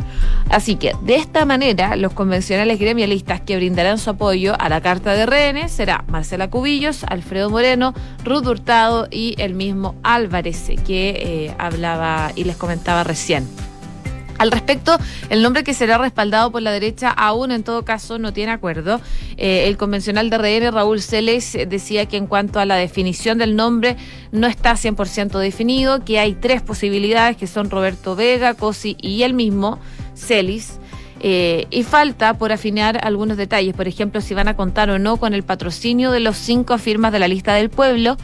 Así 0.48 0.76
que 0.76 0.92
de 1.02 1.16
esta 1.16 1.44
manera 1.44 1.96
los 1.96 2.12
convencionales 2.12 2.78
gremialistas 2.78 3.40
que 3.40 3.56
brindarán 3.56 3.98
su 3.98 4.10
apoyo 4.10 4.54
a 4.60 4.68
la 4.68 4.80
Carta 4.80 5.14
de 5.14 5.26
Rehenes 5.26 5.72
será 5.72 6.04
Marcela 6.06 6.48
Cubillos, 6.48 7.02
Alfredo 7.02 7.50
Moreno, 7.50 7.94
Ruth 8.24 8.46
Hurtado 8.46 9.08
y 9.10 9.34
el 9.38 9.54
mismo 9.54 9.96
Álvarez 10.04 10.70
que 10.86 11.08
eh, 11.48 11.54
hablaba 11.58 12.30
y 12.36 12.44
les 12.44 12.56
comentaba 12.56 13.02
recién. 13.02 13.48
Al 14.38 14.50
respecto, 14.50 14.98
el 15.30 15.42
nombre 15.42 15.64
que 15.64 15.74
será 15.74 15.98
respaldado 15.98 16.50
por 16.50 16.62
la 16.62 16.70
derecha 16.72 17.10
aún 17.10 17.50
en 17.52 17.62
todo 17.62 17.84
caso 17.84 18.18
no 18.18 18.32
tiene 18.32 18.52
acuerdo. 18.52 19.00
Eh, 19.36 19.64
el 19.66 19.76
convencional 19.76 20.30
de 20.30 20.38
RN, 20.38 20.72
Raúl 20.72 21.00
Celes, 21.00 21.56
decía 21.68 22.06
que 22.06 22.16
en 22.16 22.26
cuanto 22.26 22.60
a 22.60 22.66
la 22.66 22.76
definición 22.76 23.38
del 23.38 23.56
nombre 23.56 23.96
no 24.32 24.46
está 24.46 24.72
100% 24.72 25.38
definido, 25.38 26.04
que 26.04 26.18
hay 26.18 26.34
tres 26.34 26.62
posibilidades 26.62 27.36
que 27.36 27.46
son 27.46 27.70
Roberto 27.70 28.16
Vega, 28.16 28.54
Cosi 28.54 28.96
y 29.00 29.22
él 29.22 29.34
mismo, 29.34 29.78
Celis. 30.14 30.78
Eh, 31.20 31.66
y 31.70 31.82
falta 31.82 32.34
por 32.34 32.52
afinar 32.52 33.00
algunos 33.02 33.38
detalles, 33.38 33.74
por 33.74 33.88
ejemplo, 33.88 34.20
si 34.20 34.34
van 34.34 34.48
a 34.48 34.56
contar 34.56 34.90
o 34.90 34.98
no 34.98 35.16
con 35.16 35.32
el 35.32 35.44
patrocinio 35.44 36.10
de 36.10 36.20
los 36.20 36.36
cinco 36.36 36.76
firmas 36.76 37.10
de 37.10 37.18
la 37.18 37.26
lista 37.26 37.54
del 37.54 37.70
pueblo 37.70 38.18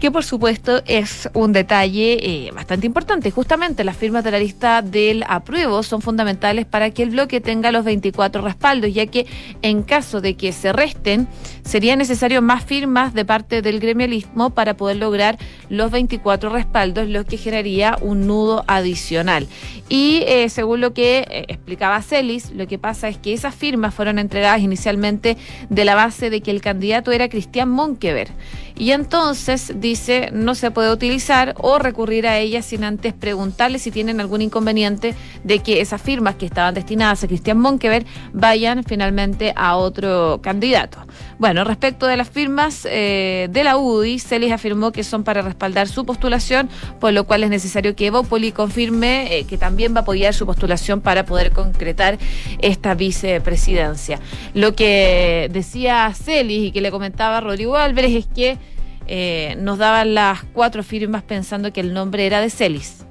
que 0.00 0.10
por 0.10 0.24
supuesto 0.24 0.82
es 0.86 1.28
un 1.34 1.52
detalle 1.52 2.46
eh, 2.46 2.50
bastante 2.52 2.86
importante. 2.86 3.30
Justamente 3.30 3.84
las 3.84 3.96
firmas 3.96 4.24
de 4.24 4.30
la 4.30 4.38
lista 4.38 4.82
del 4.82 5.24
apruebo 5.28 5.82
son 5.82 6.00
fundamentales 6.00 6.64
para 6.64 6.90
que 6.90 7.02
el 7.02 7.10
bloque 7.10 7.40
tenga 7.40 7.70
los 7.70 7.84
24 7.84 8.42
respaldos, 8.42 8.92
ya 8.92 9.06
que 9.06 9.26
en 9.62 9.82
caso 9.82 10.20
de 10.20 10.34
que 10.34 10.52
se 10.52 10.72
resten, 10.72 11.28
sería 11.70 11.94
necesario 11.94 12.42
más 12.42 12.64
firmas 12.64 13.14
de 13.14 13.24
parte 13.24 13.62
del 13.62 13.78
gremialismo 13.78 14.50
para 14.50 14.76
poder 14.76 14.96
lograr 14.96 15.38
los 15.68 15.92
24 15.92 16.50
respaldos, 16.50 17.06
lo 17.06 17.24
que 17.24 17.36
generaría 17.36 17.96
un 18.00 18.26
nudo 18.26 18.64
adicional. 18.66 19.46
Y 19.88 20.24
eh, 20.26 20.48
según 20.48 20.80
lo 20.80 20.92
que 20.94 21.18
eh, 21.30 21.44
explicaba 21.46 22.02
Celis, 22.02 22.50
lo 22.50 22.66
que 22.66 22.78
pasa 22.78 23.06
es 23.06 23.18
que 23.18 23.32
esas 23.32 23.54
firmas 23.54 23.94
fueron 23.94 24.18
entregadas 24.18 24.62
inicialmente 24.62 25.36
de 25.68 25.84
la 25.84 25.94
base 25.94 26.28
de 26.28 26.40
que 26.40 26.50
el 26.50 26.60
candidato 26.60 27.12
era 27.12 27.28
Cristian 27.28 27.68
Monkever. 27.68 28.32
Y 28.76 28.92
entonces 28.92 29.74
dice 29.76 30.30
no 30.32 30.54
se 30.54 30.70
puede 30.70 30.90
utilizar 30.90 31.54
o 31.58 31.78
recurrir 31.78 32.26
a 32.26 32.38
ellas 32.38 32.64
sin 32.64 32.82
antes 32.82 33.12
preguntarle 33.12 33.78
si 33.78 33.90
tienen 33.90 34.20
algún 34.20 34.42
inconveniente 34.42 35.14
de 35.44 35.58
que 35.60 35.80
esas 35.80 36.00
firmas 36.00 36.36
que 36.36 36.46
estaban 36.46 36.74
destinadas 36.74 37.22
a 37.22 37.28
Cristian 37.28 37.58
Monkever 37.58 38.06
vayan 38.32 38.82
finalmente 38.82 39.52
a 39.54 39.76
otro 39.76 40.40
candidato. 40.42 40.98
Bueno, 41.38 41.59
respecto 41.66 42.06
de 42.06 42.16
las 42.16 42.30
firmas 42.30 42.86
eh, 42.88 43.48
de 43.50 43.64
la 43.64 43.76
UDI, 43.76 44.18
Celis 44.18 44.52
afirmó 44.52 44.92
que 44.92 45.02
son 45.02 45.24
para 45.24 45.42
respaldar 45.42 45.88
su 45.88 46.06
postulación, 46.06 46.68
por 47.00 47.12
lo 47.12 47.24
cual 47.24 47.42
es 47.42 47.50
necesario 47.50 47.96
que 47.96 48.06
Evopoli 48.06 48.52
confirme 48.52 49.36
eh, 49.36 49.44
que 49.44 49.58
también 49.58 49.94
va 49.94 49.98
a 49.98 50.02
apoyar 50.02 50.32
su 50.32 50.46
postulación 50.46 51.00
para 51.00 51.24
poder 51.24 51.50
concretar 51.50 52.18
esta 52.60 52.94
vicepresidencia. 52.94 54.20
Lo 54.54 54.74
que 54.74 55.48
decía 55.52 56.12
Celis 56.14 56.68
y 56.68 56.72
que 56.72 56.80
le 56.80 56.90
comentaba 56.90 57.40
Rodrigo 57.40 57.76
Álvarez 57.76 58.12
es 58.12 58.26
que 58.26 58.58
eh, 59.06 59.56
nos 59.58 59.78
daban 59.78 60.14
las 60.14 60.44
cuatro 60.52 60.82
firmas 60.82 61.22
pensando 61.22 61.72
que 61.72 61.80
el 61.80 61.92
nombre 61.92 62.26
era 62.26 62.40
de 62.40 62.50
Celis, 62.50 63.04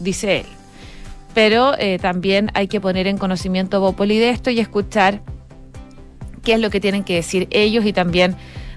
dice 0.00 0.40
él. 0.40 0.46
Pero 1.34 1.72
también 2.02 2.50
hay 2.52 2.68
que 2.68 2.78
poner 2.78 3.06
en 3.06 3.16
conocimiento 3.16 3.80
Bopoli 3.80 4.18
de 4.18 4.28
esto 4.28 4.50
y 4.50 4.60
escuchar 4.60 5.22
qué 6.42 6.54
es 6.54 6.60
lo 6.60 6.70
que 6.70 6.80
tienen 6.80 7.04
que 7.04 7.14
decir 7.14 7.48
ellos 7.50 7.84
y 7.86 7.92
también 7.92 8.36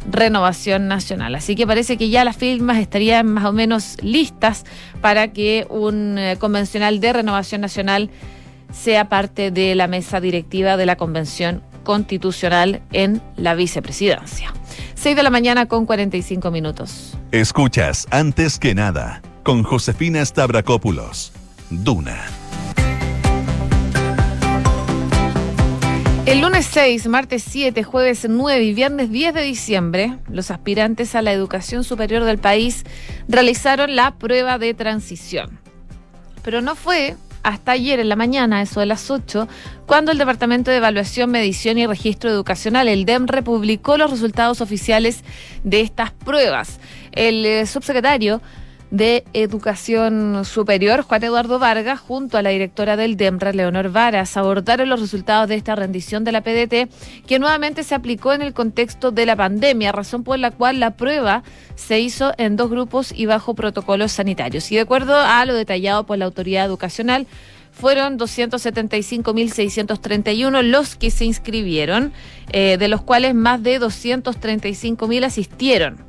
Renovación 0.09 0.87
Nacional. 0.87 1.35
Así 1.35 1.55
que 1.55 1.65
parece 1.65 1.97
que 1.97 2.09
ya 2.09 2.23
las 2.23 2.37
firmas 2.37 2.77
estarían 2.77 3.27
más 3.27 3.45
o 3.45 3.51
menos 3.51 3.97
listas 4.01 4.65
para 5.01 5.29
que 5.33 5.65
un 5.69 6.17
eh, 6.17 6.37
convencional 6.39 6.99
de 6.99 7.13
Renovación 7.13 7.61
Nacional 7.61 8.09
sea 8.71 9.09
parte 9.09 9.51
de 9.51 9.75
la 9.75 9.87
mesa 9.87 10.19
directiva 10.19 10.77
de 10.77 10.85
la 10.85 10.95
Convención 10.95 11.63
Constitucional 11.83 12.81
en 12.91 13.21
la 13.37 13.55
vicepresidencia. 13.55 14.53
6 14.95 15.15
de 15.15 15.23
la 15.23 15.29
mañana 15.29 15.67
con 15.67 15.85
45 15.85 16.51
minutos. 16.51 17.17
Escuchas 17.31 18.07
antes 18.11 18.59
que 18.59 18.75
nada 18.75 19.21
con 19.43 19.63
Josefina 19.63 20.25
Stavrakopoulos. 20.25 21.31
Duna. 21.69 22.44
El 26.25 26.41
lunes 26.41 26.65
6, 26.71 27.05
martes 27.05 27.43
7, 27.47 27.83
jueves 27.83 28.25
9 28.27 28.63
y 28.63 28.73
viernes 28.73 29.11
10 29.11 29.31
de 29.35 29.43
diciembre, 29.43 30.17
los 30.27 30.49
aspirantes 30.49 31.13
a 31.13 31.21
la 31.21 31.31
educación 31.31 31.83
superior 31.83 32.23
del 32.23 32.39
país 32.39 32.83
realizaron 33.27 33.95
la 33.95 34.15
prueba 34.15 34.57
de 34.57 34.73
transición. 34.73 35.59
Pero 36.41 36.63
no 36.63 36.73
fue 36.73 37.15
hasta 37.43 37.73
ayer 37.73 37.99
en 37.99 38.09
la 38.09 38.15
mañana, 38.15 38.63
eso 38.63 38.79
de 38.79 38.87
las 38.87 39.11
8, 39.11 39.47
cuando 39.85 40.11
el 40.11 40.17
Departamento 40.17 40.71
de 40.71 40.77
Evaluación, 40.77 41.29
Medición 41.29 41.77
y 41.77 41.85
Registro 41.85 42.31
Educacional, 42.31 42.87
el 42.87 43.05
DEM, 43.05 43.27
republicó 43.27 43.95
los 43.95 44.09
resultados 44.09 44.61
oficiales 44.61 45.23
de 45.63 45.81
estas 45.81 46.11
pruebas. 46.11 46.79
El 47.11 47.45
eh, 47.45 47.67
subsecretario 47.67 48.41
de 48.95 49.25
Educación 49.33 50.45
Superior, 50.45 51.01
Juan 51.01 51.23
Eduardo 51.23 51.57
Vargas, 51.59 51.99
junto 51.99 52.37
a 52.37 52.41
la 52.41 52.51
directora 52.51 52.95
del 52.95 53.17
DEMRA, 53.17 53.51
Leonor 53.51 53.89
Varas, 53.89 54.37
abordaron 54.37 54.87
los 54.87 55.01
resultados 55.01 55.49
de 55.49 55.55
esta 55.55 55.75
rendición 55.75 56.23
de 56.23 56.31
la 56.31 56.39
PDT, 56.41 56.87
que 57.27 57.39
nuevamente 57.39 57.83
se 57.83 57.95
aplicó 57.95 58.31
en 58.31 58.41
el 58.41 58.53
contexto 58.53 59.11
de 59.11 59.25
la 59.25 59.35
pandemia, 59.35 59.91
razón 59.91 60.23
por 60.23 60.39
la 60.39 60.51
cual 60.51 60.79
la 60.79 60.91
prueba 60.91 61.43
se 61.75 61.99
hizo 61.99 62.31
en 62.37 62.55
dos 62.55 62.69
grupos 62.69 63.11
y 63.11 63.25
bajo 63.25 63.53
protocolos 63.53 64.13
sanitarios. 64.13 64.71
Y 64.71 64.75
de 64.75 64.81
acuerdo 64.81 65.17
a 65.17 65.45
lo 65.45 65.53
detallado 65.53 66.05
por 66.05 66.17
la 66.17 66.23
autoridad 66.25 66.65
educacional, 66.65 67.27
fueron 67.71 68.17
275.631 68.17 70.61
los 70.61 70.95
que 70.95 71.11
se 71.11 71.25
inscribieron, 71.25 72.13
eh, 72.53 72.77
de 72.77 72.87
los 72.87 73.01
cuales 73.01 73.35
más 73.35 73.61
de 73.61 73.81
235.000 73.81 75.25
asistieron 75.25 76.04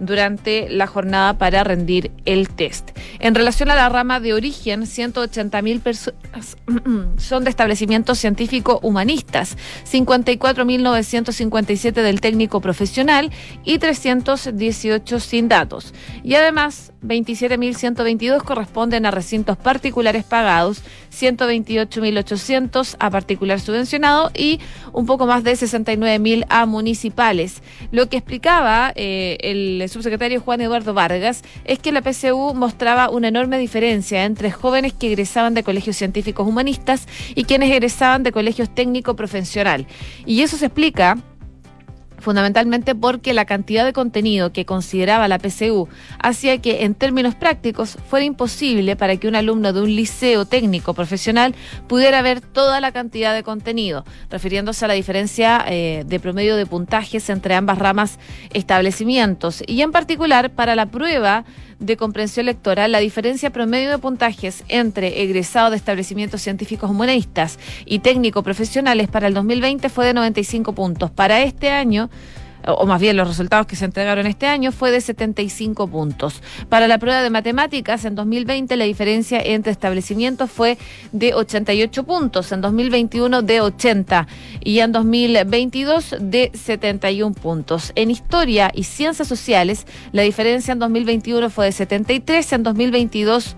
durante 0.00 0.68
la 0.68 0.86
jornada 0.86 1.38
para 1.38 1.62
rendir 1.62 2.10
el 2.24 2.48
test. 2.48 2.90
En 3.20 3.34
relación 3.34 3.70
a 3.70 3.76
la 3.76 3.88
rama 3.88 4.18
de 4.18 4.34
origen, 4.34 4.82
180.000 4.82 5.80
personas 5.80 6.56
son 7.18 7.44
de 7.44 7.50
establecimientos 7.50 8.18
científico-humanistas, 8.18 9.56
54.957 9.90 11.92
del 11.92 12.20
técnico 12.20 12.60
profesional 12.60 13.30
y 13.64 13.78
318 13.78 15.20
sin 15.20 15.48
datos. 15.48 15.94
Y 16.24 16.34
además, 16.34 16.92
27.122 17.02 18.42
corresponden 18.42 19.06
a 19.06 19.10
recintos 19.10 19.56
particulares 19.56 20.24
pagados, 20.24 20.82
128.800 21.12 22.96
a 22.98 23.10
particular 23.10 23.60
subvencionado 23.60 24.30
y 24.34 24.60
un 24.92 25.06
poco 25.06 25.26
más 25.26 25.42
de 25.42 25.52
69.000 25.52 26.46
a 26.48 26.66
municipales. 26.66 27.62
Lo 27.90 28.08
que 28.08 28.18
explicaba 28.18 28.92
eh, 28.94 29.38
el 29.40 29.88
subsecretario 29.88 30.40
Juan 30.40 30.60
Eduardo 30.60 30.94
Vargas 30.94 31.42
es 31.64 31.78
que 31.78 31.92
la 31.92 32.02
PCU 32.02 32.54
mostraba 32.54 33.10
una 33.10 33.28
enorme 33.28 33.58
diferencia 33.58 34.24
entre 34.24 34.50
jóvenes 34.50 34.92
que 34.92 35.08
egresaban 35.08 35.54
de 35.54 35.62
colegios 35.62 35.96
científicos 35.96 36.46
humanistas 36.46 37.06
y 37.34 37.44
quienes 37.44 37.70
egresaban 37.70 38.22
de 38.22 38.32
colegios 38.32 38.74
técnico 38.74 39.16
profesional. 39.16 39.86
Y 40.26 40.42
eso 40.42 40.56
se 40.56 40.66
explica 40.66 41.18
fundamentalmente 42.20 42.94
porque 42.94 43.34
la 43.34 43.44
cantidad 43.44 43.84
de 43.84 43.92
contenido 43.92 44.52
que 44.52 44.64
consideraba 44.64 45.28
la 45.28 45.38
PCU 45.38 45.88
hacía 46.18 46.58
que, 46.58 46.84
en 46.84 46.94
términos 46.94 47.34
prácticos, 47.34 47.96
fuera 48.08 48.24
imposible 48.24 48.96
para 48.96 49.16
que 49.16 49.28
un 49.28 49.36
alumno 49.36 49.72
de 49.72 49.82
un 49.82 49.94
liceo 49.94 50.44
técnico 50.44 50.94
profesional 50.94 51.54
pudiera 51.88 52.22
ver 52.22 52.40
toda 52.40 52.80
la 52.80 52.92
cantidad 52.92 53.34
de 53.34 53.42
contenido, 53.42 54.04
refiriéndose 54.30 54.84
a 54.84 54.88
la 54.88 54.94
diferencia 54.94 55.64
eh, 55.68 56.04
de 56.06 56.20
promedio 56.20 56.56
de 56.56 56.66
puntajes 56.66 57.28
entre 57.30 57.54
ambas 57.54 57.78
ramas 57.78 58.18
establecimientos. 58.52 59.62
Y 59.66 59.82
en 59.82 59.92
particular, 59.92 60.50
para 60.50 60.74
la 60.74 60.86
prueba 60.86 61.44
de 61.80 61.96
comprensión 61.96 62.46
lectora, 62.46 62.86
la 62.86 63.00
diferencia 63.00 63.50
promedio 63.50 63.90
de 63.90 63.98
puntajes 63.98 64.64
entre 64.68 65.22
egresados 65.22 65.70
de 65.70 65.78
establecimientos 65.78 66.42
científicos 66.42 66.90
humanistas 66.90 67.58
y 67.86 67.98
técnico 68.00 68.42
profesionales 68.42 69.08
para 69.08 69.26
el 69.26 69.34
2020 69.34 69.88
fue 69.88 70.06
de 70.06 70.14
95 70.14 70.74
puntos. 70.74 71.10
Para 71.10 71.42
este 71.42 71.70
año, 71.70 72.10
o 72.66 72.86
más 72.86 73.00
bien 73.00 73.16
los 73.16 73.28
resultados 73.28 73.66
que 73.66 73.76
se 73.76 73.84
entregaron 73.84 74.26
este 74.26 74.46
año, 74.46 74.72
fue 74.72 74.90
de 74.90 75.00
75 75.00 75.88
puntos. 75.88 76.42
Para 76.68 76.88
la 76.88 76.98
prueba 76.98 77.22
de 77.22 77.30
matemáticas, 77.30 78.04
en 78.04 78.14
2020 78.14 78.76
la 78.76 78.84
diferencia 78.84 79.40
entre 79.40 79.72
establecimientos 79.72 80.50
fue 80.50 80.78
de 81.12 81.34
88 81.34 82.04
puntos, 82.04 82.52
en 82.52 82.60
2021 82.60 83.42
de 83.42 83.60
80 83.60 84.26
y 84.62 84.80
en 84.80 84.92
2022 84.92 86.16
de 86.20 86.50
71 86.54 87.34
puntos. 87.34 87.92
En 87.94 88.10
historia 88.10 88.70
y 88.74 88.84
ciencias 88.84 89.28
sociales, 89.28 89.86
la 90.12 90.22
diferencia 90.22 90.72
en 90.72 90.78
2021 90.78 91.50
fue 91.50 91.66
de 91.66 91.72
73, 91.72 92.52
en 92.52 92.62
2022 92.62 93.56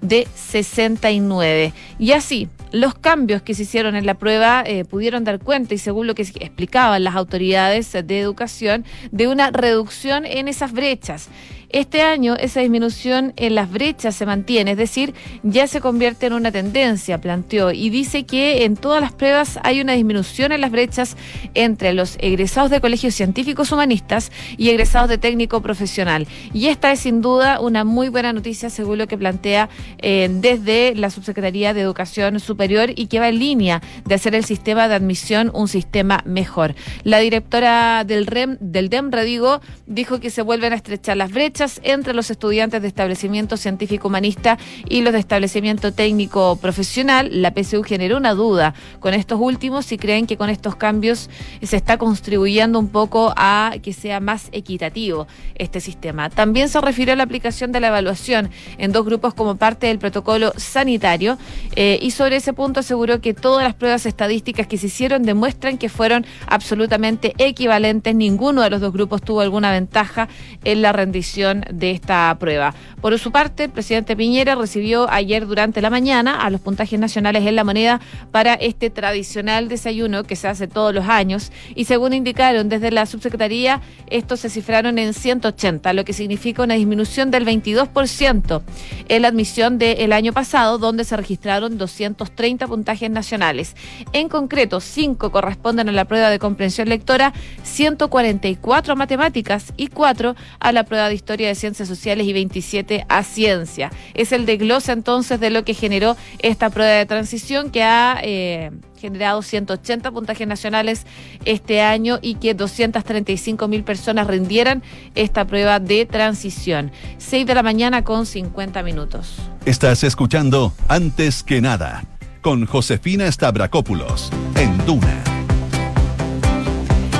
de 0.00 0.26
69. 0.34 1.72
Y 1.98 2.12
así, 2.12 2.48
los 2.72 2.94
cambios 2.94 3.42
que 3.42 3.54
se 3.54 3.62
hicieron 3.62 3.96
en 3.96 4.06
la 4.06 4.14
prueba 4.14 4.62
eh, 4.66 4.84
pudieron 4.84 5.24
dar 5.24 5.38
cuenta, 5.38 5.74
y 5.74 5.78
según 5.78 6.06
lo 6.06 6.14
que 6.14 6.22
explicaban 6.22 7.04
las 7.04 7.14
autoridades 7.14 7.92
de 7.92 8.20
educación, 8.20 8.84
de 9.12 9.28
una 9.28 9.50
reducción 9.50 10.26
en 10.26 10.48
esas 10.48 10.72
brechas. 10.72 11.28
Este 11.76 12.00
año 12.00 12.36
esa 12.40 12.60
disminución 12.60 13.34
en 13.36 13.54
las 13.54 13.70
brechas 13.70 14.16
se 14.16 14.24
mantiene, 14.24 14.70
es 14.70 14.76
decir, 14.78 15.12
ya 15.42 15.66
se 15.66 15.82
convierte 15.82 16.24
en 16.24 16.32
una 16.32 16.50
tendencia, 16.50 17.20
planteó, 17.20 17.70
y 17.70 17.90
dice 17.90 18.24
que 18.24 18.64
en 18.64 18.76
todas 18.78 19.02
las 19.02 19.12
pruebas 19.12 19.58
hay 19.62 19.82
una 19.82 19.92
disminución 19.92 20.52
en 20.52 20.62
las 20.62 20.70
brechas 20.70 21.18
entre 21.52 21.92
los 21.92 22.16
egresados 22.18 22.70
de 22.70 22.80
colegios 22.80 23.14
científicos 23.14 23.72
humanistas 23.72 24.32
y 24.56 24.70
egresados 24.70 25.10
de 25.10 25.18
técnico 25.18 25.60
profesional. 25.60 26.26
Y 26.54 26.68
esta 26.68 26.92
es 26.92 27.00
sin 27.00 27.20
duda 27.20 27.60
una 27.60 27.84
muy 27.84 28.08
buena 28.08 28.32
noticia, 28.32 28.70
según 28.70 28.96
lo 28.96 29.06
que 29.06 29.18
plantea 29.18 29.68
eh, 29.98 30.30
desde 30.30 30.94
la 30.94 31.10
Subsecretaría 31.10 31.74
de 31.74 31.82
Educación 31.82 32.40
Superior 32.40 32.88
y 32.96 33.08
que 33.08 33.20
va 33.20 33.28
en 33.28 33.38
línea 33.38 33.82
de 34.06 34.14
hacer 34.14 34.34
el 34.34 34.46
sistema 34.46 34.88
de 34.88 34.94
admisión 34.94 35.50
un 35.52 35.68
sistema 35.68 36.22
mejor. 36.24 36.74
La 37.04 37.18
directora 37.18 38.04
del 38.04 38.26
REM, 38.26 38.56
del 38.60 38.88
DEM, 38.88 39.10
digo, 39.26 39.60
dijo 39.86 40.20
que 40.20 40.30
se 40.30 40.40
vuelven 40.40 40.72
a 40.72 40.76
estrechar 40.76 41.18
las 41.18 41.30
brechas 41.32 41.65
entre 41.82 42.14
los 42.14 42.30
estudiantes 42.30 42.82
de 42.82 42.88
establecimiento 42.88 43.56
científico 43.56 44.08
humanista 44.08 44.58
y 44.88 45.02
los 45.02 45.12
de 45.12 45.18
establecimiento 45.18 45.92
técnico 45.92 46.56
profesional. 46.56 47.28
La 47.42 47.52
PSU 47.52 47.82
generó 47.82 48.16
una 48.16 48.34
duda 48.34 48.74
con 49.00 49.14
estos 49.14 49.38
últimos 49.40 49.90
y 49.92 49.98
creen 49.98 50.26
que 50.26 50.36
con 50.36 50.50
estos 50.50 50.76
cambios 50.76 51.28
se 51.62 51.76
está 51.76 51.98
contribuyendo 51.98 52.78
un 52.78 52.88
poco 52.88 53.32
a 53.36 53.74
que 53.82 53.92
sea 53.92 54.20
más 54.20 54.48
equitativo 54.52 55.26
este 55.54 55.80
sistema. 55.80 56.30
También 56.30 56.68
se 56.68 56.80
refirió 56.80 57.14
a 57.14 57.16
la 57.16 57.24
aplicación 57.24 57.72
de 57.72 57.80
la 57.80 57.88
evaluación 57.88 58.50
en 58.78 58.92
dos 58.92 59.04
grupos 59.04 59.34
como 59.34 59.56
parte 59.56 59.86
del 59.88 59.98
protocolo 59.98 60.52
sanitario 60.56 61.38
eh, 61.74 61.98
y 62.00 62.10
sobre 62.12 62.36
ese 62.36 62.52
punto 62.52 62.80
aseguró 62.80 63.20
que 63.20 63.34
todas 63.34 63.64
las 63.64 63.74
pruebas 63.74 64.06
estadísticas 64.06 64.66
que 64.66 64.78
se 64.78 64.86
hicieron 64.86 65.22
demuestran 65.22 65.78
que 65.78 65.88
fueron 65.88 66.26
absolutamente 66.46 67.34
equivalentes. 67.38 68.14
Ninguno 68.14 68.62
de 68.62 68.70
los 68.70 68.80
dos 68.80 68.92
grupos 68.92 69.22
tuvo 69.22 69.40
alguna 69.40 69.72
ventaja 69.72 70.28
en 70.64 70.82
la 70.82 70.92
rendición 70.92 71.45
de 71.54 71.90
esta 71.90 72.36
prueba. 72.38 72.74
Por 73.00 73.16
su 73.18 73.30
parte, 73.30 73.64
el 73.64 73.70
presidente 73.70 74.16
Piñera 74.16 74.54
recibió 74.56 75.08
ayer 75.10 75.46
durante 75.46 75.80
la 75.80 75.90
mañana 75.90 76.40
a 76.40 76.50
los 76.50 76.60
puntajes 76.60 76.98
nacionales 76.98 77.46
en 77.46 77.54
la 77.54 77.62
moneda 77.62 78.00
para 78.32 78.54
este 78.54 78.90
tradicional 78.90 79.68
desayuno 79.68 80.24
que 80.24 80.34
se 80.34 80.48
hace 80.48 80.66
todos 80.66 80.92
los 80.92 81.06
años 81.06 81.52
y 81.74 81.84
según 81.84 82.14
indicaron 82.14 82.68
desde 82.68 82.90
la 82.90 83.06
subsecretaría, 83.06 83.80
estos 84.08 84.40
se 84.40 84.50
cifraron 84.50 84.98
en 84.98 85.14
180, 85.14 85.92
lo 85.92 86.04
que 86.04 86.12
significa 86.12 86.62
una 86.62 86.74
disminución 86.74 87.30
del 87.30 87.46
22% 87.46 88.62
en 89.08 89.22
la 89.22 89.28
admisión 89.28 89.78
del 89.78 90.12
año 90.12 90.32
pasado, 90.32 90.78
donde 90.78 91.04
se 91.04 91.16
registraron 91.16 91.78
230 91.78 92.66
puntajes 92.66 93.10
nacionales. 93.10 93.76
En 94.12 94.28
concreto, 94.28 94.80
5 94.80 95.30
corresponden 95.30 95.88
a 95.88 95.92
la 95.92 96.06
prueba 96.06 96.30
de 96.30 96.38
comprensión 96.38 96.88
lectora, 96.88 97.32
144 97.62 98.92
a 98.92 98.96
matemáticas 98.96 99.72
y 99.76 99.88
4 99.88 100.34
a 100.58 100.72
la 100.72 100.84
prueba 100.84 101.08
de 101.08 101.14
historia 101.14 101.35
de 101.44 101.54
Ciencias 101.54 101.88
Sociales 101.88 102.26
y 102.26 102.32
27 102.32 103.04
a 103.08 103.22
Ciencia. 103.22 103.90
Es 104.14 104.32
el 104.32 104.46
desglose 104.46 104.92
entonces 104.92 105.40
de 105.40 105.50
lo 105.50 105.64
que 105.64 105.74
generó 105.74 106.16
esta 106.38 106.70
prueba 106.70 106.92
de 106.92 107.06
transición 107.06 107.70
que 107.70 107.82
ha 107.82 108.18
eh, 108.22 108.70
generado 108.98 109.42
180 109.42 110.10
puntajes 110.10 110.46
nacionales 110.46 111.06
este 111.44 111.80
año 111.80 112.18
y 112.22 112.36
que 112.36 112.54
235 112.54 113.68
mil 113.68 113.84
personas 113.84 114.26
rindieran 114.26 114.82
esta 115.14 115.44
prueba 115.44 115.80
de 115.80 116.06
transición. 116.06 116.90
6 117.18 117.46
de 117.46 117.54
la 117.54 117.62
mañana 117.62 118.02
con 118.02 118.26
50 118.26 118.82
minutos. 118.82 119.36
Estás 119.64 120.04
escuchando 120.04 120.72
Antes 120.88 121.42
que 121.42 121.60
nada 121.60 122.04
con 122.40 122.66
Josefina 122.66 123.30
Stavrakopoulos 123.30 124.30
en 124.54 124.86
Duna 124.86 125.35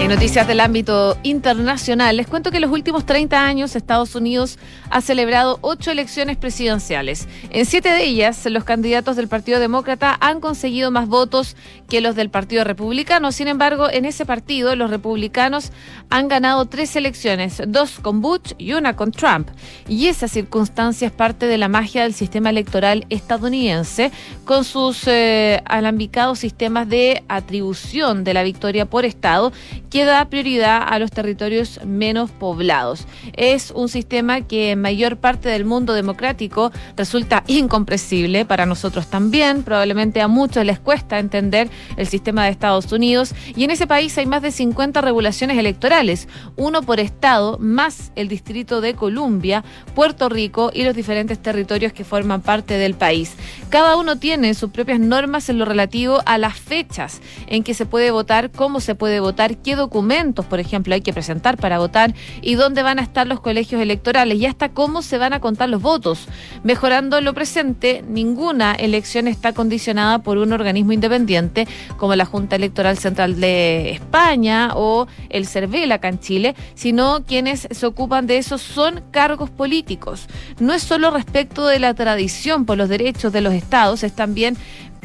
En 0.07 0.13
noticias 0.13 0.47
del 0.47 0.61
ámbito 0.61 1.19
internacional, 1.25 2.17
les 2.17 2.29
cuento 2.29 2.53
que 2.53 2.59
en 2.59 2.63
los 2.63 2.71
últimos 2.71 3.05
30 3.07 3.45
años 3.45 3.75
Estados 3.75 4.15
Unidos 4.15 4.57
ha 4.89 5.01
celebrado 5.01 5.59
ocho 5.63 5.91
elecciones 5.91 6.37
presidenciales. 6.37 7.27
En 7.51 7.67
siete 7.67 7.89
de 7.89 8.05
ellas, 8.05 8.47
los 8.47 8.63
candidatos 8.63 9.17
del 9.17 9.27
Partido 9.27 9.59
Demócrata 9.59 10.17
han 10.21 10.39
conseguido 10.39 10.93
más 10.93 11.09
votos 11.09 11.57
que 11.89 12.01
los 12.01 12.15
del 12.15 12.31
Partido 12.31 12.63
Republicano. 12.63 13.33
Sin 13.33 13.49
embargo, 13.49 13.91
en 13.91 14.05
ese 14.05 14.25
partido, 14.25 14.77
los 14.77 14.91
republicanos 14.91 15.73
han 16.09 16.29
ganado 16.29 16.67
tres 16.67 16.95
elecciones, 16.95 17.61
dos 17.67 17.99
con 17.99 18.21
Bush 18.21 18.53
y 18.59 18.75
una 18.75 18.95
con 18.95 19.11
Trump. 19.11 19.49
Y 19.89 20.07
esa 20.07 20.29
circunstancia 20.29 21.07
es 21.07 21.13
parte 21.13 21.47
de 21.47 21.59
la 21.59 21.67
magia 21.67 22.05
del 22.05 22.15
sistema 22.15 22.51
electoral 22.51 23.07
estadounidense, 23.11 24.13
con 24.45 24.63
sus 24.63 25.03
eh, 25.09 25.63
alambicados 25.65 26.39
sistemas 26.39 26.89
de 26.89 27.25
atribución 27.27 28.23
de 28.23 28.35
la 28.35 28.45
victoria 28.45 28.87
por 28.87 29.05
Estado 29.05 29.53
que 29.91 29.96
da 30.05 30.29
prioridad 30.29 30.83
a 30.87 30.99
los 30.99 31.11
territorios 31.11 31.81
menos 31.85 32.31
poblados. 32.31 33.07
Es 33.35 33.71
un 33.71 33.89
sistema 33.89 34.43
que 34.43 34.73
en 34.73 34.81
mayor 34.81 35.17
parte 35.17 35.49
del 35.49 35.65
mundo 35.65 35.95
democrático 35.95 36.73
resulta 36.97 37.45
incomprensible, 37.47 38.45
para 38.45 38.67
nosotros 38.67 39.07
también, 39.09 39.63
probablemente 39.63 40.21
a 40.21 40.29
muchos 40.29 40.65
les 40.65 40.79
cuesta 40.79 41.19
entender 41.19 41.71
el 41.97 42.07
sistema 42.07 42.45
de 42.45 42.51
Estados 42.51 42.93
Unidos 42.93 43.35
y 43.55 43.65
en 43.65 43.71
ese 43.71 43.87
país 43.87 44.17
hay 44.19 44.27
más 44.27 44.43
de 44.43 44.51
50 44.51 45.01
regulaciones 45.01 45.59
electorales, 45.59 46.29
uno 46.57 46.83
por 46.83 47.01
estado, 47.01 47.59
más 47.59 48.13
el 48.17 48.29
Distrito 48.29 48.81
de 48.81 48.95
Columbia, 48.95 49.65
Puerto 49.95 50.29
Rico 50.29 50.71
y 50.73 50.85
los 50.85 50.95
diferentes 50.95 51.39
territorios 51.41 51.93
que 51.93 52.05
forman 52.05 52.43
parte 52.43 52.75
del 52.75 52.95
país. 52.95 53.35
Cada 53.71 53.97
uno 53.97 54.17
tiene 54.17 54.55
sus 54.55 54.71
propias 54.71 55.01
normas 55.01 55.49
en 55.49 55.59
lo 55.59 55.65
relativo 55.65 56.21
a 56.27 56.39
las 56.39 56.59
fechas 56.59 57.21
en 57.47 57.63
que 57.63 57.75
se 57.75 57.87
puede 57.87 58.11
votar, 58.11 58.51
cómo 58.51 58.81
se 58.81 58.95
puede 58.95 59.21
votar, 59.21 59.57
qué 59.59 59.77
documentos, 59.77 59.86
por 59.89 60.61
ejemplo, 60.61 60.95
hay 60.95 61.01
que 61.01 61.13
presentar 61.13 61.57
para 61.57 61.79
votar 61.79 62.15
y 62.43 62.55
dónde 62.55 62.83
van 62.83 62.99
a 62.99 63.03
estar 63.03 63.27
los 63.27 63.41
colegios 63.41 63.81
electorales 63.81 64.39
y 64.39 64.47
hasta 64.47 64.71
cómo 64.71 65.03
se 65.03 65.19
van 65.19 65.33
a 65.33 65.41
contar 65.41 65.69
los 65.69 65.83
votos. 65.83 66.29
Mejorando 66.63 67.21
lo 67.21 67.35
presente, 67.35 68.05
ninguna 68.09 68.73
elección 68.75 69.29
está 69.29 69.53
condicionada 69.53 70.21
por 70.21 70.39
un 70.39 70.53
organismo 70.53 70.93
independiente 70.93 71.67
como 71.97 72.15
la 72.15 72.25
Junta 72.25 72.57
Electoral 72.57 72.99
Central 72.99 73.41
de 73.41 73.91
España 73.91 74.73
o 74.75 75.07
el 75.29 75.47
CERVEL 75.47 75.93
en 75.93 76.21
Chile, 76.21 76.55
sino 76.75 77.25
quienes 77.25 77.69
se 77.71 77.87
ocupan 77.87 78.27
de 78.27 78.39
eso 78.39 78.59
son 78.59 79.03
cargos 79.11 79.51
políticos. 79.51 80.27
No 80.61 80.73
es 80.73 80.83
solo 80.83 81.11
respecto 81.11 81.67
de 81.67 81.79
la 81.79 81.95
tradición 81.95 82.65
por 82.65 82.77
los 82.77 82.89
derechos 82.89 83.33
de 83.33 83.41
los 83.41 83.55
estados, 83.55 84.03
es 84.03 84.15
también... 84.15 84.57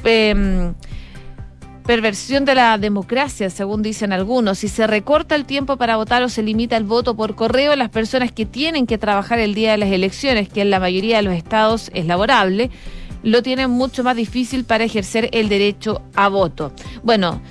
Eh, 0.03 0.73
perversión 1.91 2.45
de 2.45 2.55
la 2.55 2.77
democracia, 2.77 3.49
según 3.49 3.81
dicen 3.81 4.13
algunos. 4.13 4.59
Si 4.59 4.69
se 4.69 4.87
recorta 4.87 5.35
el 5.35 5.43
tiempo 5.43 5.75
para 5.75 5.97
votar 5.97 6.23
o 6.23 6.29
se 6.29 6.41
limita 6.41 6.77
el 6.77 6.85
voto 6.85 7.17
por 7.17 7.35
correo, 7.35 7.75
las 7.75 7.89
personas 7.89 8.31
que 8.31 8.45
tienen 8.45 8.87
que 8.87 8.97
trabajar 8.97 9.39
el 9.39 9.53
día 9.53 9.71
de 9.71 9.77
las 9.77 9.91
elecciones, 9.91 10.47
que 10.47 10.61
en 10.61 10.69
la 10.69 10.79
mayoría 10.79 11.17
de 11.17 11.23
los 11.23 11.33
estados 11.33 11.91
es 11.93 12.05
laborable, 12.05 12.69
lo 13.23 13.43
tienen 13.43 13.71
mucho 13.71 14.05
más 14.05 14.15
difícil 14.15 14.63
para 14.63 14.85
ejercer 14.85 15.27
el 15.33 15.49
derecho 15.49 16.01
a 16.15 16.29
voto. 16.29 16.71
Bueno, 17.03 17.41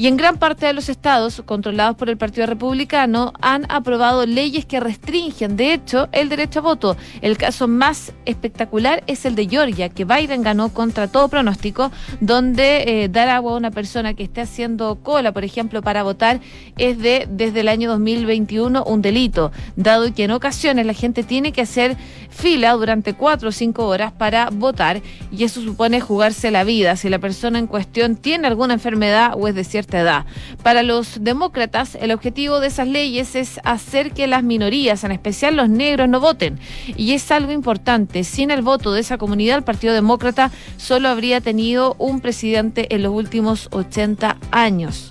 y 0.00 0.06
en 0.06 0.16
gran 0.16 0.38
parte 0.38 0.64
de 0.64 0.72
los 0.72 0.88
estados 0.88 1.42
controlados 1.44 1.94
por 1.94 2.08
el 2.08 2.16
Partido 2.16 2.46
Republicano 2.46 3.34
han 3.42 3.70
aprobado 3.70 4.24
leyes 4.24 4.64
que 4.64 4.80
restringen, 4.80 5.58
de 5.58 5.74
hecho, 5.74 6.08
el 6.12 6.30
derecho 6.30 6.60
a 6.60 6.62
voto. 6.62 6.96
El 7.20 7.36
caso 7.36 7.68
más 7.68 8.14
espectacular 8.24 9.04
es 9.06 9.26
el 9.26 9.34
de 9.34 9.46
Georgia, 9.46 9.90
que 9.90 10.06
Biden 10.06 10.42
ganó 10.42 10.70
contra 10.70 11.06
todo 11.08 11.28
pronóstico, 11.28 11.92
donde 12.22 13.02
eh, 13.04 13.08
dar 13.10 13.28
agua 13.28 13.52
a 13.52 13.56
una 13.58 13.70
persona 13.70 14.14
que 14.14 14.22
esté 14.22 14.40
haciendo 14.40 15.00
cola, 15.02 15.32
por 15.32 15.44
ejemplo, 15.44 15.82
para 15.82 16.02
votar, 16.02 16.40
es 16.78 16.96
de 16.96 17.28
desde 17.30 17.60
el 17.60 17.68
año 17.68 17.90
2021 17.90 18.82
un 18.84 19.02
delito, 19.02 19.52
dado 19.76 20.14
que 20.14 20.24
en 20.24 20.30
ocasiones 20.30 20.86
la 20.86 20.94
gente 20.94 21.24
tiene 21.24 21.52
que 21.52 21.60
hacer 21.60 21.98
fila 22.30 22.72
durante 22.72 23.12
cuatro 23.12 23.50
o 23.50 23.52
cinco 23.52 23.86
horas 23.86 24.12
para 24.12 24.48
votar 24.48 25.02
y 25.30 25.44
eso 25.44 25.60
supone 25.60 26.00
jugarse 26.00 26.50
la 26.50 26.64
vida 26.64 26.96
si 26.96 27.10
la 27.10 27.18
persona 27.18 27.58
en 27.58 27.66
cuestión 27.66 28.16
tiene 28.16 28.46
alguna 28.46 28.72
enfermedad 28.72 29.34
o 29.36 29.46
es 29.46 29.54
de 29.54 29.64
cierta 29.64 29.89
edad. 29.98 30.26
Para 30.62 30.82
los 30.82 31.22
demócratas, 31.22 31.96
el 32.00 32.12
objetivo 32.12 32.60
de 32.60 32.68
esas 32.68 32.88
leyes 32.88 33.34
es 33.34 33.60
hacer 33.64 34.12
que 34.12 34.26
las 34.26 34.42
minorías, 34.42 35.04
en 35.04 35.12
especial 35.12 35.56
los 35.56 35.68
negros, 35.68 36.08
no 36.08 36.20
voten. 36.20 36.58
Y 36.96 37.12
es 37.12 37.30
algo 37.30 37.52
importante. 37.52 38.24
Sin 38.24 38.50
el 38.50 38.62
voto 38.62 38.92
de 38.92 39.00
esa 39.00 39.18
comunidad, 39.18 39.58
el 39.58 39.64
Partido 39.64 39.94
Demócrata 39.94 40.50
solo 40.76 41.08
habría 41.08 41.40
tenido 41.40 41.96
un 41.98 42.20
presidente 42.20 42.94
en 42.94 43.02
los 43.02 43.12
últimos 43.12 43.68
80 43.72 44.36
años. 44.50 45.10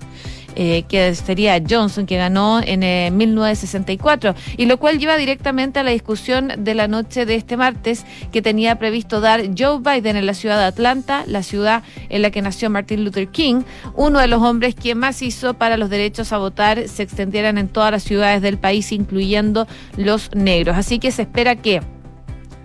Eh, 0.62 0.84
que 0.89 1.15
sería 1.15 1.63
Johnson, 1.65 2.06
que 2.06 2.17
ganó 2.17 2.60
en 2.62 2.82
1964, 3.15 4.32
eh, 4.32 4.34
y 4.58 4.65
lo 4.65 4.78
cual 4.78 5.00
lleva 5.00 5.15
directamente 5.15 5.80
a 5.80 5.84
la 5.84 5.91
discusión 5.91 6.52
de 6.58 6.76
la 6.76 6.89
noche 6.89 7.26
de 7.26 7.36
este 7.36 7.56
martes 7.56 8.06
que 8.34 8.41
tenía 8.41 8.76
previsto 8.76 9.22
dar 9.22 9.41
Joe 9.58 9.80
Biden 9.80 10.17
en 10.17 10.26
la 10.26 10.34
ciudad 10.34 10.58
de 10.58 10.65
Atlanta, 10.65 11.24
la 11.28 11.43
ciudad 11.43 11.84
en 12.10 12.22
la 12.24 12.30
que 12.30 12.41
nació 12.41 12.69
Martin 12.69 13.06
Luther 13.06 13.30
King, 13.30 13.62
uno 13.95 14.19
de 14.19 14.28
los 14.28 14.41
hombres 14.41 14.76
que 14.76 14.95
más 14.95 15.22
hizo 15.22 15.54
para 15.54 15.78
los 15.78 15.89
derechos 15.89 16.34
a 16.34 16.38
votar 16.39 16.89
se 16.89 17.04
extendieran 17.04 17.58
en 17.58 17.69
todas 17.69 17.91
las 17.91 18.04
ciudades 18.04 18.41
del 18.41 18.58
país, 18.58 18.91
incluyendo 18.91 19.65
los 19.95 20.30
negros. 20.36 20.76
Así 20.76 21.00
que 21.00 21.12
se 21.12 21.22
espera 21.22 21.56
que 21.56 21.80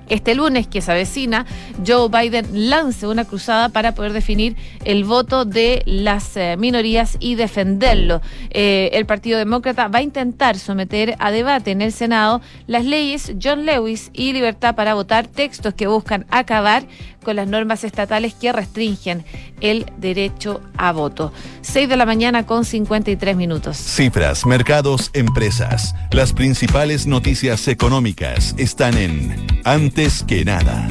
este 0.08 0.34
lunes 0.34 0.66
que 0.66 0.80
se 0.80 0.92
avecina, 0.92 1.46
Joe 1.86 2.08
Biden 2.08 2.68
lance 2.70 3.06
una 3.06 3.24
cruzada 3.24 3.68
para 3.68 3.94
poder 3.94 4.12
definir 4.12 4.56
el 4.84 5.04
voto 5.04 5.44
de 5.44 5.82
las 5.86 6.36
eh, 6.36 6.56
minorías 6.58 7.16
y 7.20 7.34
defenderlo. 7.34 8.20
Eh, 8.50 8.90
el 8.92 9.06
Partido 9.06 9.38
Demócrata 9.38 9.88
va 9.88 10.00
a 10.00 10.02
intentar 10.02 10.58
someter 10.58 11.16
a 11.18 11.30
debate 11.30 11.70
en 11.70 11.82
el 11.82 11.92
Senado 11.92 12.40
las 12.66 12.84
leyes 12.84 13.32
John 13.42 13.66
Lewis 13.66 14.10
y 14.12 14.32
libertad 14.32 14.74
para 14.74 14.94
votar, 14.94 15.26
textos 15.26 15.74
que 15.74 15.86
buscan 15.86 16.26
acabar 16.30 16.84
con 17.24 17.36
las 17.36 17.48
normas 17.48 17.82
estatales 17.82 18.34
que 18.34 18.52
restringen 18.52 19.24
el 19.60 19.86
derecho 19.96 20.60
a 20.76 20.92
voto. 20.92 21.32
6 21.62 21.88
de 21.88 21.96
la 21.96 22.06
mañana 22.06 22.46
con 22.46 22.64
53 22.64 23.34
minutos. 23.34 23.76
Cifras, 23.76 24.46
mercados, 24.46 25.10
empresas. 25.14 25.94
Las 26.12 26.32
principales 26.32 27.06
noticias 27.06 27.66
económicas 27.66 28.54
están 28.58 28.96
en 28.96 29.34
Antes 29.96 30.24
que 30.24 30.44
nada. 30.44 30.88